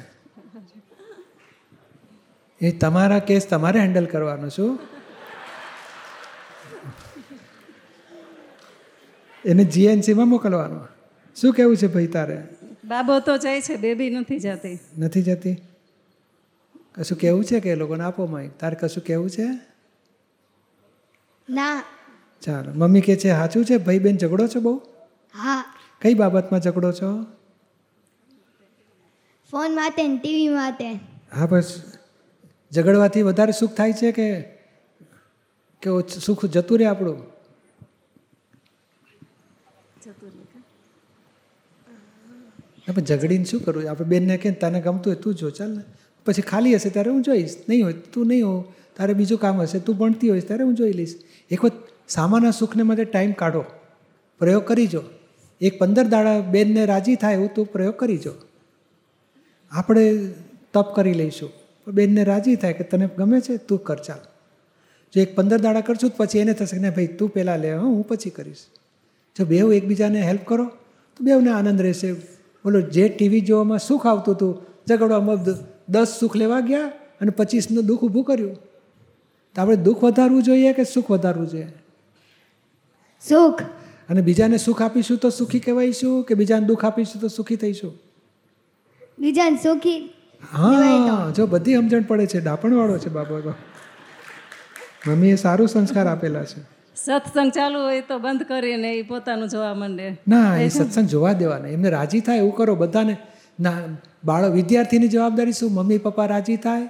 એ 2.62 2.72
તમારા 2.72 3.20
કેસ 3.20 3.46
તમારે 3.46 3.80
હેન્ડલ 3.80 4.06
કરવાનો 4.06 4.50
છું 4.50 4.80
એને 9.46 9.64
જીએનસીમાં 9.64 10.28
મોકલવાનો. 10.28 10.88
શું 11.36 11.54
કેવું 11.54 11.78
છે 11.78 11.88
ભાઈ 11.88 12.08
તારે? 12.08 12.44
બાબો 12.86 13.20
તો 13.20 13.38
જાય 13.38 13.62
છે 13.62 13.76
બેબી 13.76 14.10
નથી 14.10 14.40
જતી. 14.40 14.80
નથી 14.98 15.22
જતી? 15.22 15.58
કશું 16.96 17.18
કેવું 17.18 17.44
છે 17.44 17.60
કે 17.60 17.70
એ 17.70 17.76
લોકોને 17.76 18.04
આપો 18.04 18.28
માઇક 18.28 18.52
તારે 18.60 18.76
કશું 18.76 19.04
કેવું 19.04 19.30
છે? 19.30 19.48
ના. 21.48 21.84
ચાલો. 22.42 22.72
મમ્મી 22.76 23.02
કે 23.02 23.16
છે 23.16 23.30
સાચું 23.30 23.66
છે? 23.66 23.78
ભાઈ 23.78 24.00
બેન 24.00 24.18
ઝઘડો 24.18 24.48
છો 24.48 24.60
બહુ? 24.62 24.74
હા. 25.34 25.64
કઈ 26.02 26.14
બાબતમાં 26.14 26.62
ઝઘડો 26.62 26.92
છો? 26.92 27.10
ફોન 29.54 29.76
માટે 29.76 30.08
ને 30.08 30.18
ટીવી 30.18 30.50
માટે 30.50 30.90
હા 31.32 31.46
બસ. 31.46 31.70
ઝઘડવાથી 32.72 33.22
વધારે 33.22 33.52
સુખ 33.52 33.74
થાય 33.76 33.94
છે 33.94 34.12
કે 34.12 34.28
કે 35.84 35.90
સુખ 36.20 36.46
જતું 36.46 36.78
રહે 36.78 36.86
આપણું? 36.86 37.20
હા, 42.88 42.94
પણ 42.94 43.06
ઝઘડીને 43.06 43.46
શું 43.46 43.64
કરવું? 43.64 43.90
આપણે 43.90 44.06
બેનને 44.06 44.38
કે 44.38 44.52
તને 44.52 44.82
ગમતું 44.82 45.14
હોય 45.14 45.22
તું 45.22 45.36
જો 45.36 45.50
ચાલ 45.50 45.72
ને. 45.72 45.84
પછી 46.26 46.42
ખાલી 46.42 46.76
હશે 46.76 46.90
ત્યારે 46.90 47.12
હું 47.12 47.22
જોઈશ. 47.22 47.56
નહીં 47.70 47.84
હોય 47.84 47.94
તું 47.94 48.28
નહીં 48.28 48.48
હો. 48.48 48.74
તારે 48.98 49.14
બીજું 49.14 49.40
કામ 49.40 49.62
હશે, 49.62 49.80
તું 49.80 49.98
ભણતી 49.98 50.30
હોઈશ 50.30 50.48
ત્યારે 50.48 50.64
હું 50.64 50.76
જોઈ 50.76 50.94
લઈશ. 50.94 51.16
એક 51.52 51.66
વખત 51.66 51.74
સામાના 52.10 52.52
સુખને 52.52 52.84
માટે 52.84 53.04
ટાઈમ 53.04 53.32
કાઢો. 53.32 53.64
પ્રયોગ 54.40 54.66
કરીજો 54.66 55.02
એક 55.62 55.80
પંદર 55.80 56.04
દાડા 56.04 56.40
બેનને 56.40 56.86
રાજી 56.86 57.16
થાય 57.16 57.34
એવું 57.34 57.50
તું 57.56 57.66
પ્રયોગ 57.66 57.94
કરીજો 57.98 58.32
આપણે 59.72 60.30
તપ 60.74 60.96
કરી 60.96 61.14
લઈશું. 61.14 61.52
બેનને 61.88 62.24
રાજી 62.24 62.56
થાય 62.56 62.74
કે 62.74 62.84
તને 62.84 63.10
ગમે 63.18 63.42
છે, 63.42 63.58
તું 63.58 63.84
કર, 63.84 63.96
ચાલ. 63.96 64.18
જો 65.16 65.22
એક 65.22 65.36
પંદર 65.36 65.60
દાડા 65.62 65.82
કરશું 65.82 66.10
તો 66.10 66.16
પછી 66.18 66.40
એને 66.40 66.54
થશે 66.54 66.78
કે 66.78 66.90
ભાઈ, 66.90 67.08
તું 67.08 67.30
પહેલાં 67.30 67.60
લે, 67.60 67.74
હા 67.74 68.02
પછી 68.08 68.30
કરીશ. 68.30 68.58
જો 69.40 69.46
બેવ 69.46 69.74
એકબીજાને 69.74 70.22
હેલ્પ 70.22 70.40
કરો, 70.46 70.66
તો 71.18 71.24
બેવને 71.24 71.52
આનંદ 71.52 71.82
રહેશે. 71.82 72.14
બોલો, 72.14 72.82
જે 72.82 73.10
ટીવી 73.10 73.42
જોવામાં 73.42 73.80
સુખ 73.80 74.08
આવતું 74.08 74.36
હતું 74.36 74.62
ઝઘડવા 74.90 75.36
દ- 75.36 75.81
દસ 75.92 76.18
સુખ 76.20 76.36
લેવા 76.36 76.60
ગયા 76.60 76.88
અને 77.22 77.32
પચીસનું 77.32 77.86
દુઃખ 77.86 78.02
ઊભું 78.02 78.24
કર્યું. 78.24 78.56
તો 79.56 79.62
આપણે 79.62 79.76
દુઃખ 79.76 80.04
વધારવું 80.04 80.44
જોઈએ 80.44 80.74
કે 80.74 80.84
સુખ 80.84 81.12
વધારવું 81.12 81.48
જોઈએ? 81.48 81.68
સુખ. 83.22 83.62
અને 84.10 84.22
બીજાને 84.22 84.58
સુખ 84.58 84.82
આપીશું 84.82 85.18
તો 85.18 85.30
સુખી 85.30 85.60
કહેવાઈશું 85.60 86.24
કે 86.24 86.34
બીજાને 86.34 86.66
દુઃખ 86.66 86.86
આપીશું 86.86 87.22
તો 87.22 87.28
સુખી 87.28 87.56
થઈશું? 87.56 87.94
બીજાને 89.20 89.58
સુખી 89.58 90.14
હા 90.54 91.32
જો 91.38 91.48
બધી 91.48 91.74
સમજણ 91.74 92.02
પડે 92.02 92.26
છે 92.26 92.40
ડાપણવાળો 92.40 92.98
છે 92.98 93.10
બાબા 93.10 93.40
તો 93.40 93.54
મમ્મીએ 95.08 95.36
સારું 95.36 95.68
સંસ્કાર 95.68 96.08
આપેલા 96.08 96.44
છે. 96.44 96.62
સત્સંગ 96.96 97.52
ચાલુ 97.52 97.80
હોય 97.80 98.02
તો 98.02 98.20
બંધ 98.20 98.44
કરીને 98.44 98.94
એ 98.94 99.02
પોતાનું 99.02 99.50
જોવા 99.50 99.74
માંડે. 99.74 100.22
ના 100.28 100.58
એ 100.58 100.68
સત્સંગ 100.70 101.08
જોવા 101.08 101.34
દેવાના. 101.34 101.68
એમને 101.68 101.90
રાજી 101.90 102.20
થાય 102.20 102.38
એવું 102.38 102.56
કરો 102.56 102.76
બધાને. 102.76 103.18
ના 103.62 103.80
બાળ 104.26 104.50
વિદ્યાર્થીની 104.52 105.08
જવાબદારી 105.08 105.54
શું? 105.54 105.72
મમ્મી 105.72 105.98
પપ્પા 105.98 106.26
રાજી 106.26 106.58
થાય 106.58 106.88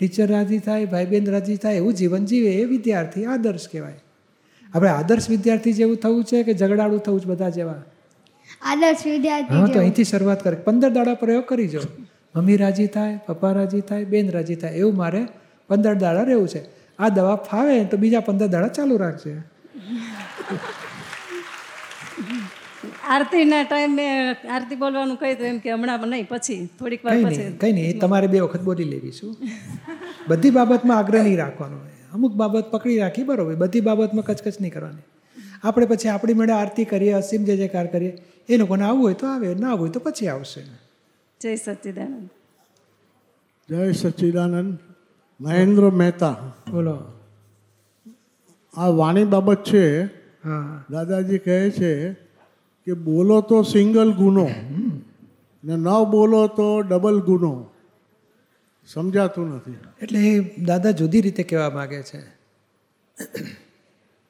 ટીચર 0.00 0.28
રાજી 0.30 0.58
થાય 0.58 0.86
ભાઈ 0.86 1.06
બહેન 1.06 1.30
રાજી 1.30 1.56
થાય 1.56 1.76
એવું 1.76 1.94
જીવન 1.94 2.24
જીવે 2.24 2.50
એ 2.52 2.64
વિદ્યાર્થી 2.64 3.24
આદર્શ 3.26 3.66
કહેવાય. 3.72 3.98
આપણે 4.74 4.90
આદર્શ 4.90 5.28
વિદ્યાર્થી 5.30 5.72
જેવું 5.72 5.96
થવું 5.96 6.24
છે 6.24 6.42
કે 6.42 6.54
ઝઘડાળું 6.54 7.00
થવું 7.00 7.20
છે 7.20 7.28
બધા 7.32 7.50
જેવા? 7.50 7.80
આદર્શ 8.62 9.06
વિદ્યાર્થી 9.06 9.60
હા 9.60 9.66
તો 9.66 9.78
અહીંથી 9.78 10.04
શરૂઆત 10.04 10.44
કરે. 10.44 10.56
પંદર 10.66 10.90
દાડા 10.90 11.14
પ્રયોગ 11.14 11.46
કરી 11.46 11.68
જો 11.68 11.82
મમ્મી 12.34 12.56
રાજી 12.56 12.86
થાય 12.86 13.18
પપ્પા 13.26 13.52
રાજી 13.52 13.80
થાય 13.80 14.04
બેન 14.04 14.30
રાજી 14.30 14.58
થાય 14.62 14.74
એવું 14.82 14.96
મારે 14.96 15.26
પંદર 15.70 15.94
દાડા 15.94 16.24
રહેવું 16.30 16.48
છે. 16.48 16.62
આ 16.98 17.08
દવા 17.08 17.36
ફાવે 17.48 17.76
તો 17.84 17.96
બીજા 17.96 18.20
પંદર 18.20 18.48
દાડા 18.48 18.68
ચાલુ 18.68 18.96
રાખશે 18.96 19.32
આરતીના 23.08 23.62
ટાઈમે 23.62 24.06
આરતી 24.32 24.76
બોલવાનું 24.76 25.16
કહી 25.16 25.34
દઉં 25.34 25.46
એમ 25.46 25.58
કે 25.58 25.72
હમણાં 25.72 26.08
નહીં 26.08 26.28
પછી 26.28 26.66
થોડીક 26.78 27.04
વાર 27.04 27.16
કઈ 27.16 27.24
પછી. 27.24 27.48
નહીં 27.62 27.74
નહીં 27.74 27.98
તમારે 28.00 28.26
બે 28.26 28.40
વખત 28.40 28.60
બોલી 28.60 28.84
લેવી 28.84 29.12
છું 29.12 29.36
બધી 30.28 30.50
બાબતમાં 30.50 30.98
આગ્રહ 30.98 31.22
નહીં 31.22 31.38
રાખવાનો 31.38 31.76
હોય. 31.76 31.90
અમુક 32.12 32.32
બાબત 32.32 32.70
પકડી 32.70 32.98
રાખી 32.98 33.22
બરોબર 33.22 33.54
બધી 33.54 33.80
બાબતમાં 33.80 34.24
કચકચ 34.24 34.60
નહીં 34.60 34.72
કરવાની. 34.72 35.04
આપણે 35.64 35.86
પછી 35.86 36.08
આપણી 36.08 36.34
મેળે 36.34 36.52
આરતી 36.52 36.84
કરીએ 36.84 37.12
અસીમ 37.12 37.44
જે 37.44 37.56
જયકાર 37.56 37.86
કરીએ. 37.86 38.16
એ 38.48 38.56
લોકોને 38.56 38.84
આવવું 38.84 39.02
હોય 39.02 39.14
તો 39.14 39.26
આવે 39.26 39.54
ના 39.54 39.68
આવવું 39.68 39.80
હોય 39.80 39.90
તો 39.90 40.00
પછી 40.00 40.28
આવશે. 40.28 40.60
જય 41.40 41.56
સચ્ચિદાનંદ. 41.56 42.28
જય 43.70 43.92
સચ્ચિદાનંદ. 43.92 44.78
મહેન્દ્ર 45.40 45.90
મહેતા. 45.90 46.36
બોલો. 46.70 46.98
આ 48.74 48.86
વાણી 48.86 49.24
બાબત 49.24 49.64
છે 49.64 50.04
હા. 50.44 50.84
દાદાજી 50.90 51.38
કહે 51.38 51.70
છે 51.70 52.23
કે 52.84 52.92
બોલો 52.92 53.40
તો 53.40 53.62
સિંગલ 53.62 54.12
ગુનો. 54.12 54.48
ને 55.64 55.76
ન 55.76 55.84
બોલો 56.10 56.46
તો 56.46 56.80
ડબલ 56.80 57.20
ગુનો. 57.20 57.70
સમજાતું 58.86 59.48
નથી. 59.48 59.76
એટલે 60.02 60.18
એ 60.18 60.64
દાદા 60.64 60.90
જુદી 60.90 61.20
રીતે 61.20 61.42
કહેવા 61.42 61.70
માગે 61.70 62.02
છે. 62.02 62.18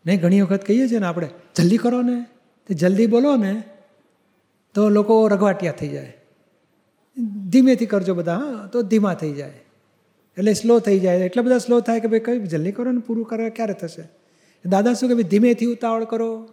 નહીં, 0.07 0.21
ઘણી 0.21 0.41
વખત 0.41 0.65
કહીએ 0.67 0.89
છીએ 0.89 0.99
ને 0.99 1.07
આપણે, 1.07 1.29
જલ્દી 1.57 1.77
કરો 1.77 2.03
ને. 2.03 2.27
તે 2.67 2.75
જલ્દી 2.75 3.07
બોલો 3.07 3.37
ને, 3.37 3.63
તો 4.75 4.89
લોકો 4.89 5.29
રગવાટિયા 5.29 5.73
થઈ 5.73 5.89
જાય. 5.89 6.17
ધીમેથી 7.49 7.87
કરજો 7.87 8.15
બધા, 8.15 8.35
હા, 8.35 8.67
તો 8.67 8.83
ધીમા 8.83 9.15
થઈ 9.15 9.33
જાય. 9.33 9.51
એટલે 10.39 10.55
સ્લો 10.55 10.79
થઈ 10.79 10.99
જાય. 10.99 11.19
એટલા 11.19 11.43
બધા 11.43 11.59
સ્લો 11.59 11.81
થાય 11.81 12.01
કે 12.01 12.09
ભાઈ, 12.09 12.21
કઈ 12.21 12.39
જલ્દી 12.39 12.73
કરો 12.73 12.93
ને, 12.93 12.99
પૂરું 12.99 13.25
કરે, 13.25 13.51
ક્યારે 13.51 13.73
થશે? 13.73 14.09
દાદા 14.69 14.95
શું 14.95 15.09
કે, 15.09 15.15
ભાઈ, 15.15 15.23
ધીમેથી 15.23 15.67
ઉતાવળ 15.67 16.05
કરો. 16.05 16.49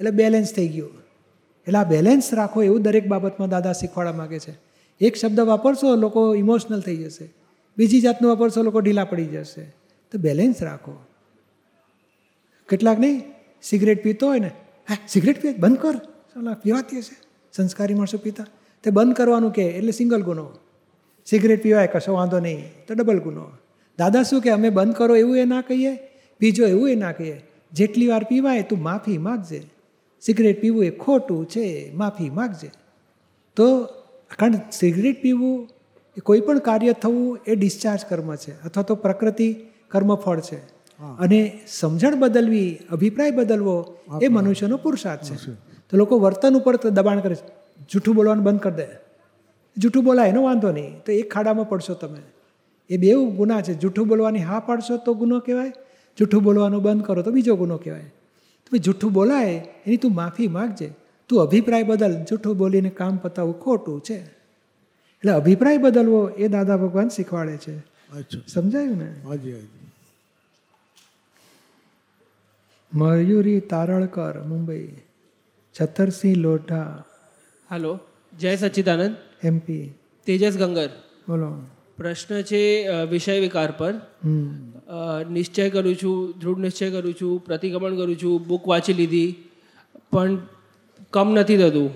એટલે 0.00 0.10
બેલેન્સ 0.10 0.54
થઈ 0.54 0.68
ગયું. 0.68 0.90
એટલે 1.66 1.78
આ 1.78 1.84
બેલેન્સ 1.84 2.34
રાખો 2.34 2.62
એવું 2.62 2.82
દરેક 2.82 3.06
બાબતમાં 3.06 3.48
દાદા 3.48 3.72
શીખવાડવા 3.72 4.12
માગે 4.12 4.38
છે. 4.38 4.58
એક 5.00 5.16
શબ્દ 5.16 5.40
વાપરશો, 5.40 5.96
લોકો 5.96 6.34
ઇમોશનલ 6.34 6.80
થઈ 6.80 6.96
જશે. 6.96 7.34
બીજી 7.78 8.00
જાતનું 8.00 8.28
વાપરશો, 8.28 8.62
લોકો 8.62 8.80
ઢીલા 8.80 9.04
પડી 9.04 9.24
જશે. 9.24 9.62
તો 10.12 10.18
બેલેન્સ 10.18 10.62
રાખો. 10.62 11.04
કેટલાક 12.68 12.98
નહીં, 12.98 13.22
સિગરેટ 13.62 14.02
પીતો 14.02 14.28
હોય 14.28 14.38
ને, 14.38 14.48
હા, 14.88 14.96
સિગરેટ 15.08 15.42
પીએ, 15.42 15.52
બંધ 15.52 15.78
કર. 15.78 15.94
ચાલો 15.96 16.54
પીવાતી 16.54 16.98
હશે. 16.98 17.16
સંસ્કારી 17.52 17.94
માણસો 17.94 18.18
પીતા. 18.18 18.46
તે 18.82 18.90
બંધ 18.90 19.16
કરવાનું 19.16 19.52
કે, 19.52 19.62
એટલે 19.62 19.92
સિંગલ 19.92 20.22
ગુનો. 20.22 20.50
સિગરેટ 21.26 21.62
પીવાય, 21.62 21.86
કશો 21.86 22.12
વાંધો 22.12 22.38
નહીં, 22.40 22.64
તો 22.88 22.94
ડબલ 22.94 23.18
ગુનો. 23.18 23.46
દાદા 23.98 24.22
શું 24.22 24.40
કે, 24.40 24.50
અમે 24.50 24.70
બંધ 24.70 24.94
કરો 24.94 25.16
એવું 25.16 25.36
એ 25.36 25.44
ના 25.44 25.60
કહીએ 25.60 25.98
પીજો 26.38 26.66
એવું 26.66 26.90
એ 26.90 26.94
ના 26.94 27.12
કહીએ. 27.12 27.42
જેટલી 27.72 28.06
વાર 28.06 28.24
પીવાય, 28.24 28.62
તું 28.62 28.82
માફી 28.82 29.18
માગજે. 29.18 29.79
સિગરેટ 30.20 30.60
પીવું 30.60 30.84
એ 30.84 30.90
ખોટું 30.90 31.48
છે 31.48 31.92
માફી 31.94 32.30
માગજે. 32.30 32.70
તો 33.56 33.84
કારણ 34.38 34.52
સિગરેટ 34.72 35.22
પીવું 35.22 35.68
એ 36.16 36.20
કોઈ 36.20 36.40
પણ 36.40 36.58
કાર્ય 36.58 36.92
થવું 36.92 37.38
એ 37.46 37.54
ડિસ્ચાર્જ 37.54 38.04
કર્મ 38.08 38.34
છે 38.34 38.62
અથવા 38.62 38.82
તો 38.82 38.94
પ્રકૃતિ 38.94 39.56
કર્મફળ 39.88 40.40
છે. 40.40 40.80
અને 41.18 41.60
સમજણ 41.68 42.14
બદલવી 42.14 42.78
અભિપ્રાય 42.90 43.30
બદલવો 43.30 43.96
એ 44.22 44.28
મનુષ્યનો 44.28 44.76
પુરુષાર્થ 44.76 45.24
છે. 45.24 45.34
તો 45.90 45.96
લોકો 45.96 46.18
વર્તન 46.18 46.56
ઉપર 46.56 46.76
દબાણ 46.76 47.20
કરે 47.20 47.34
છે. 47.34 47.60
જૂઠું 47.92 48.14
બોલવાનું 48.14 48.44
બંધ 48.44 48.60
કરી 48.60 48.74
દે. 48.74 48.86
જૂઠું 49.78 50.04
બોલાય 50.04 50.28
એનો 50.28 50.42
વાંધો 50.42 50.72
નહીં. 50.72 51.02
તો 51.06 51.12
એક 51.12 51.32
ખાડામાં 51.32 51.68
પડશો 51.68 51.94
તમે. 51.94 52.20
એ 52.90 52.96
બે 52.96 53.14
ગુના 53.14 53.60
છે. 53.60 53.74
જૂઠું 53.74 54.08
બોલવાની 54.08 54.38
હા 54.38 54.60
પાડશો 54.60 54.96
તો 54.96 55.14
ગુનો 55.14 55.40
કહેવાય. 55.40 55.72
જૂઠું 56.18 56.42
બોલવાનું 56.42 56.82
બંધ 56.82 57.04
કરો 57.04 57.22
તો 57.22 57.30
બીજો 57.30 57.56
ગુનો 57.56 57.76
કહેવાય. 57.76 58.12
જૂઠું 58.78 59.12
બોલાય 59.12 59.68
એની 59.86 59.96
તું 59.96 60.14
માફી 60.14 60.48
માગજે. 60.48 60.92
તું 61.28 61.40
અભિપ્રાય 61.40 61.82
બદલ 61.82 62.24
જૂઠું 62.24 62.56
બોલીને 62.56 62.90
કામ 62.90 63.16
પતાવવું 63.16 63.60
ખોટું 63.60 64.00
છે. 64.00 64.40
એટલે 65.20 65.32
અભિપ્રાય 65.32 65.78
બદલવો 65.78 66.28
એ 66.28 66.48
દાદા 66.48 66.76
ભગવાન 66.76 67.08
શીખવાડે 67.08 67.56
છે. 67.56 67.78
અચ્છા. 67.78 68.38
સમજાયું 68.48 68.96
ને? 68.96 69.14
હાજી 69.24 69.52
હાજી. 69.52 69.86
મયુરી 72.94 73.60
તારળકર 73.60 74.42
મુંબઈ. 74.42 74.96
છતરસિંહ 75.80 76.36
લોઢા. 76.36 77.04
હાલો. 77.70 78.00
જય 78.38 78.56
સચ્ચિદાનંદ. 78.56 79.16
એમપી 79.42 79.94
તેજસ 80.26 80.56
ગંગર. 80.56 80.88
બોલો. 81.28 81.56
પ્રશ્ન 82.00 82.42
છે 82.42 82.60
વિષય 83.10 83.40
વિકાર 83.40 83.70
પર. 83.78 83.92
નિશ્ચય 85.30 85.66
કરું 85.70 85.96
છું 86.02 86.16
દૃઢ 86.40 86.58
નિશ્ચય 86.58 86.88
કરું 86.90 87.14
છું 87.20 87.34
પ્રતિક્રમણ 87.44 87.98
કરું 87.98 88.16
છું 88.22 88.46
બુક 88.46 88.68
વાંચી 88.68 88.94
લીધી 89.00 89.28
પણ 90.12 90.38
કમ 91.12 91.28
નથી 91.34 91.58
થતું. 91.58 91.88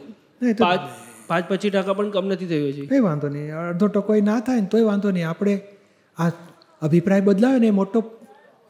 પાંચ 0.60 0.82
પાંચ 1.28 1.44
પચીસ 1.50 1.72
ટકા 1.72 1.96
પણ 1.98 2.10
કમ 2.10 2.26
નથી 2.32 2.46
થયું 2.46 2.72
છે 2.72 2.86
કંઈ 2.86 3.04
વાંધો 3.08 3.28
નહીં. 3.28 3.56
અડધો 3.62 3.86
ટકો 3.88 4.20
ના 4.28 4.38
થાય 4.46 4.60
ને 4.60 4.68
તોય 4.72 4.84
વાંધો 4.90 5.10
નહીં. 5.10 5.28
આપણે 5.28 5.54
આ 6.18 6.30
અભિપ્રાય 6.82 7.26
બદલાવે 7.28 7.58
ને 7.58 7.66
એ 7.66 7.76
મોટો 7.80 7.98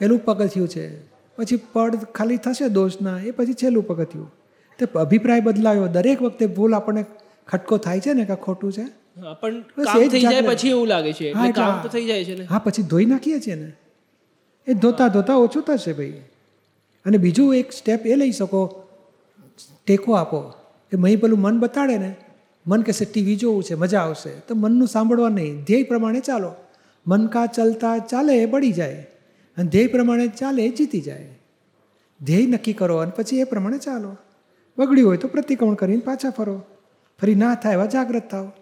પહેલું 0.01 0.21
પગથિયું 0.25 0.69
છે. 0.69 0.85
પછી 1.39 1.63
પડ 1.73 1.93
ખાલી 2.17 2.43
થશે 2.45 2.69
દોષના 2.71 3.21
એ 3.21 3.31
પછી 3.31 3.61
છેલ્લું 3.63 3.85
પગથિયું. 3.87 4.29
તે 4.79 4.85
અભિપ્રાય 5.01 5.41
બદલાયો. 5.41 5.87
દરેક 5.97 6.23
વખતે 6.23 6.47
ભૂલ 6.59 6.73
આપણને 6.75 7.03
ખટકો 7.49 7.75
થાય 7.79 8.01
છે 8.05 8.13
ને 8.13 8.25
કે 8.25 8.37
ખોટું 8.47 8.73
છે? 8.73 8.87
પણ 9.41 9.61
કામ 9.61 10.09
થઈ 10.09 10.21
જાય 10.21 10.41
પછી 10.41 10.69
એવું 10.69 10.87
લાગે 10.87 11.13
છે. 11.13 11.29
એટલે 11.29 11.53
કામ 11.53 11.83
તો 11.83 11.89
થઈ 11.89 12.05
જાય 12.05 12.25
છે 12.25 12.39
ને. 12.39 12.45
હા 12.45 12.59
પછી 12.59 12.83
ધોઈ 12.83 13.05
નાખીએ 13.05 13.41
છીએ 13.41 13.55
ને. 13.55 13.73
એ 14.67 14.75
ધોતા 14.75 15.09
ધોતા 15.09 15.35
ઓછું 15.35 15.63
થશે 15.63 15.93
ભાઈ. 15.93 16.11
અને 17.05 17.19
બીજું 17.19 17.55
એક 17.55 17.73
સ્ટેપ 17.73 18.07
એ 18.07 18.15
લઈ 18.15 18.33
શકો. 18.33 18.85
ટેકો 19.87 20.13
આપો. 20.13 20.41
કે 20.91 20.97
મહી 20.97 21.17
પેલું 21.17 21.39
મન 21.39 21.59
બતાડે 21.59 21.99
ને. 21.99 22.17
મન 22.67 22.83
કહેશે 22.83 23.05
ટીવી 23.05 23.37
જોવું 23.37 23.65
છે 23.65 23.75
મજા 23.75 24.01
આવશે. 24.01 24.31
તો 24.31 24.55
મનનું 24.55 24.89
સાંભળવા 24.89 25.29
નહીં. 25.29 25.63
ધ્યેય 25.63 25.83
પ્રમાણે 25.83 26.21
ચાલો. 26.21 26.55
મન 27.07 27.27
કા 27.27 27.47
ચલતા 27.47 27.99
ચાલે 27.99 28.43
એ 28.43 28.47
બળી 28.47 28.73
જાય. 28.73 29.07
અને 29.57 29.69
ધ્યેય 29.69 29.87
પ્રમાણે 29.87 30.29
ચાલે 30.29 30.65
એ 30.65 30.69
જીતી 30.69 31.01
જાય. 31.01 31.39
ધ્યેય 32.23 32.47
નક્કી 32.47 32.73
કરો 32.73 32.97
અને 32.97 33.13
પછી 33.17 33.39
એ 33.39 33.45
પ્રમાણે 33.45 33.79
ચાલો. 33.79 34.17
બગડ્યું 34.79 35.09
હોય 35.09 35.17
તો 35.17 35.29
પ્રતિક્રમણ 35.29 35.75
કરીને 35.75 36.03
પાછા 36.05 36.31
ફરો. 36.31 36.63
ફરી 37.21 37.35
ના 37.35 37.55
થાય 37.55 37.73
એવા 37.73 37.87
જાગ્રત 37.87 38.31
થાવ 38.31 38.53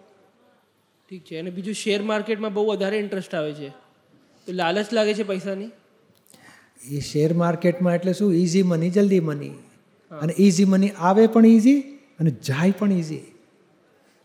ઠીક 1.09 1.25
છે. 1.25 1.39
અને 1.39 1.49
બીજું 1.49 1.73
શેર 1.73 2.01
માર્કેટમાં 2.01 2.53
બહુ 2.53 2.65
વધારે 2.65 2.97
ઇન્ટરેસ્ટ 2.97 3.35
આવે 3.35 3.53
છે. 3.53 3.69
તો 4.47 4.51
લાલચ 4.51 4.93
લાગે 4.93 5.13
છે 5.13 5.23
પૈસાની? 5.23 5.69
એ 6.91 6.99
શેર 6.99 7.33
માર્કેટમાં 7.33 7.95
એટલે 7.95 8.13
શું? 8.13 8.33
ઇઝી 8.33 8.63
મની 8.63 8.89
જલ્દી 8.89 9.19
મની 9.19 9.49
અને 10.11 10.33
ઇઝી 10.37 10.65
મની 10.65 10.89
આવે 10.89 11.27
પણ 11.27 11.45
ઇઝી 11.45 11.81
અને 12.19 12.31
જાય 12.31 12.73
પણ 12.79 12.91
ઇઝી 12.91 13.21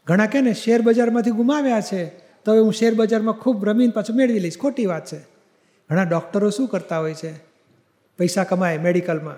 ઘણા 0.06 0.26
કહે 0.26 0.40
ને 0.40 0.54
શેર 0.54 0.80
બજારમાંથી 0.80 1.30
ગુમાવ્યા 1.30 1.80
છે. 1.80 2.04
તો 2.44 2.52
હવે 2.52 2.60
હું 2.60 2.72
શેર 2.72 2.94
બજારમાં 2.94 3.34
ખૂબ 3.34 3.64
રમીને 3.68 3.92
પાછું 3.92 4.16
મેળવી 4.16 4.38
લઈશ. 4.38 4.58
ખોટી 4.58 4.86
વાત 4.86 5.06
છે. 5.06 5.18
ઘણા 5.90 6.02
ડૉક્ટરો 6.02 6.50
શું 6.50 6.68
કરતા 6.68 6.98
હોય 6.98 7.14
છે? 7.14 7.32
પૈસા 8.18 8.44
કમાય 8.44 8.78
મેડિકલમાં 8.78 9.36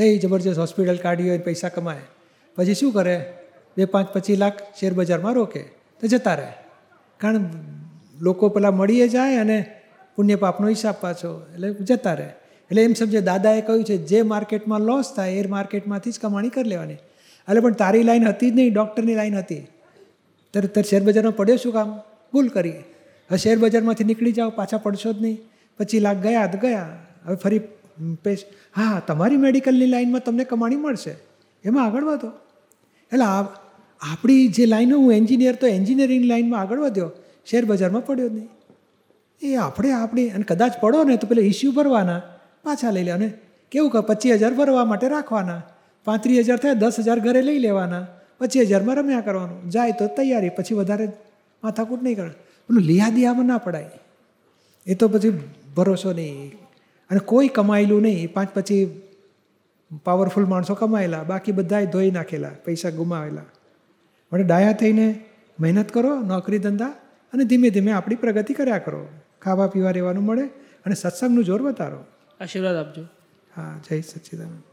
એ 0.00 0.18
જબરજસ્ત 0.18 0.58
હોસ્પિટલ 0.58 0.96
કાઢી 0.96 1.28
હોય 1.28 1.38
પૈસા 1.38 1.68
કમાય. 1.68 2.00
પછી 2.56 2.74
શું 2.74 2.92
કરે? 2.92 3.32
બે 3.76 3.84
પાંચ 3.84 4.08
પચીસ 4.08 4.38
લાખ 4.38 4.62
શેર 4.80 4.92
બજારમાં 4.92 5.34
રોકે. 5.34 5.62
તો 6.00 6.06
જતા 6.06 6.34
રહે. 6.34 6.52
કારણ 7.20 7.44
લોકો 8.20 8.48
પેલા 8.48 8.70
મળીએ 8.70 9.08
જાય 9.08 9.36
અને 9.36 9.70
પુણ્ય 10.16 10.36
પાપનો 10.36 10.68
હિસાબ 10.68 10.94
પાછો 11.00 11.46
એટલે 11.54 11.72
જતા 11.72 12.14
રહે. 12.14 12.28
એટલે 12.70 12.84
એમ 12.84 12.92
સમજે, 12.92 13.20
દાદાએ 13.20 13.60
કહ્યું 13.60 13.84
છે, 13.84 13.96
જે 13.96 14.22
માર્કેટમાં 14.22 14.80
લોસ 14.80 15.14
થાય, 15.16 15.32
એ 15.32 15.46
માર્કેટમાંથી 15.46 16.10
જ 16.10 16.18
કમાણી 16.20 16.48
કરી 16.48 16.68
લેવાની. 16.68 16.94
એટલે 16.94 17.60
પણ 17.60 17.72
તારી 17.72 18.02
લાઈન 18.02 18.28
હતી 18.28 18.50
જ 18.50 18.54
નહીં 18.54 18.72
ડૉક્ટરની 18.72 19.14
લાઈન 19.14 19.38
હતી. 19.38 19.66
ત્યારે 20.50 20.68
તારે 20.68 20.90
શેરબજારમાં 20.90 21.36
પડ્યો 21.36 21.56
શું 21.56 21.72
કામ? 21.72 22.00
ભૂલ 22.32 22.48
કરી. 22.48 22.70
હવે 22.70 23.38
શેરબજારમાંથી 23.38 24.04
નીકળી 24.04 24.32
જાઓ, 24.32 24.50
પાછા 24.50 24.78
પડશો 24.78 25.12
જ 25.12 25.22
નહીં. 25.22 25.38
પચીસ 25.78 26.02
લાખ 26.02 26.16
ગયા 26.16 26.46
તો 26.46 26.58
ગયા. 26.58 26.88
હવે 27.26 27.36
ફરી 27.36 27.60
પેશ, 28.22 28.44
હા 28.76 29.02
તમારી 29.06 29.36
મેડિકલની 29.36 29.86
લાઈનમાં 29.86 30.20
તમને 30.20 30.44
કમાણી 30.44 30.76
મળશે. 30.76 31.16
એમાં 31.64 31.84
આગળ 31.84 32.04
વધો. 32.04 32.28
એટલે 33.12 33.24
આ 33.24 33.42
આપણી 34.00 34.48
જે 34.48 34.66
લાઈનો, 34.66 34.98
હું 34.98 35.12
એન્જિનિયર, 35.12 35.54
તો 35.54 35.66
એન્જિનિયરિંગ 35.66 36.24
લાઈનમાં 36.24 36.60
આગળ 36.60 36.78
વધ્યો. 36.78 37.10
શેર 37.46 37.64
બજારમાં 37.64 38.06
પડ્યો 38.06 38.28
જ 38.28 38.32
નહીં. 38.32 38.48
એ 39.42 39.54
આપણે, 39.54 39.92
આપણી, 39.92 40.28
અને 40.28 40.42
કદાચ 40.42 40.72
પડો 40.80 41.04
ને, 41.04 41.16
તો 41.16 41.26
પેલા 41.26 41.42
ઇસ્યુ 41.42 41.72
ભરવાના, 41.72 42.22
પાછા 42.64 42.90
લઈ 42.90 43.02
લેવાના 43.02 43.26
કેવું 43.70 43.90
કે 43.90 44.00
પચીસ 44.00 44.32
હજાર 44.32 44.54
ભરવા 44.54 44.84
માટે 44.84 45.08
રાખવાના. 45.08 45.62
પાંત્રીસ 46.04 46.38
હજાર 46.38 46.56
થાય, 46.56 46.74
દસ 46.74 46.94
હજાર 46.98 47.20
ઘરે 47.20 47.42
લઈ 47.42 47.58
લેવાના. 47.58 48.06
પચીસ 48.38 48.62
હજારમાં 48.62 48.96
રમ્યા 48.96 49.20
કરવાનું. 49.20 49.70
જાય 49.70 49.92
તો 49.92 50.06
તૈયારી, 50.06 50.48
પછી 50.48 50.74
વધારે 50.74 51.08
માથાકૂટ 51.64 52.02
નહીં 52.02 52.16
કરે 52.16 52.28
પેલું 52.28 52.82
લિયાદિયામાં 52.82 53.44
ના 53.44 53.58
પડાય. 53.58 53.90
એ 54.86 54.94
તો 54.94 55.08
પછી 55.08 55.40
ભરોસો 55.76 56.12
નહીં. 56.12 56.52
અને 57.10 57.18
કોઈ 57.18 57.48
કમાયેલું 57.48 58.02
નહીં. 58.02 58.32
પાંચ 58.32 58.48
પછી 58.54 59.02
પાવરફુલ 60.04 60.44
માણસો 60.44 60.74
કમાયેલા. 60.74 61.22
બાકી 61.22 61.52
બધાએ 61.52 61.86
ધોઈ 61.86 62.10
નાખેલા, 62.10 62.50
પૈસા 62.64 62.90
ગુમાવેલા. 62.90 63.42
માટે 64.32 64.44
ડાયા 64.44 64.72
થઈને 64.72 65.24
મહેનત 65.60 65.92
કરો 65.92 66.20
નોકરી 66.20 66.58
ધંધા 66.58 66.86
અને 67.32 67.44
ધીમે 67.44 67.70
ધીમે 67.70 67.92
આપણી 67.92 68.14
પ્રગતિ 68.14 68.54
કર્યા 68.54 68.78
કરો. 68.78 69.08
ખાવા 69.42 69.66
પીવા 69.66 69.90
રહેવાનું 69.90 70.24
મળે 70.24 70.46
અને 70.86 70.94
સત્સંગનું 70.94 71.44
જોર 71.44 71.62
વધારો. 71.62 72.04
આશીર્વાદ 72.40 72.76
આપજો. 72.76 73.02
હા 73.56 73.80
જય 73.90 74.00
સચ્ચિદાનંદ 74.00 74.69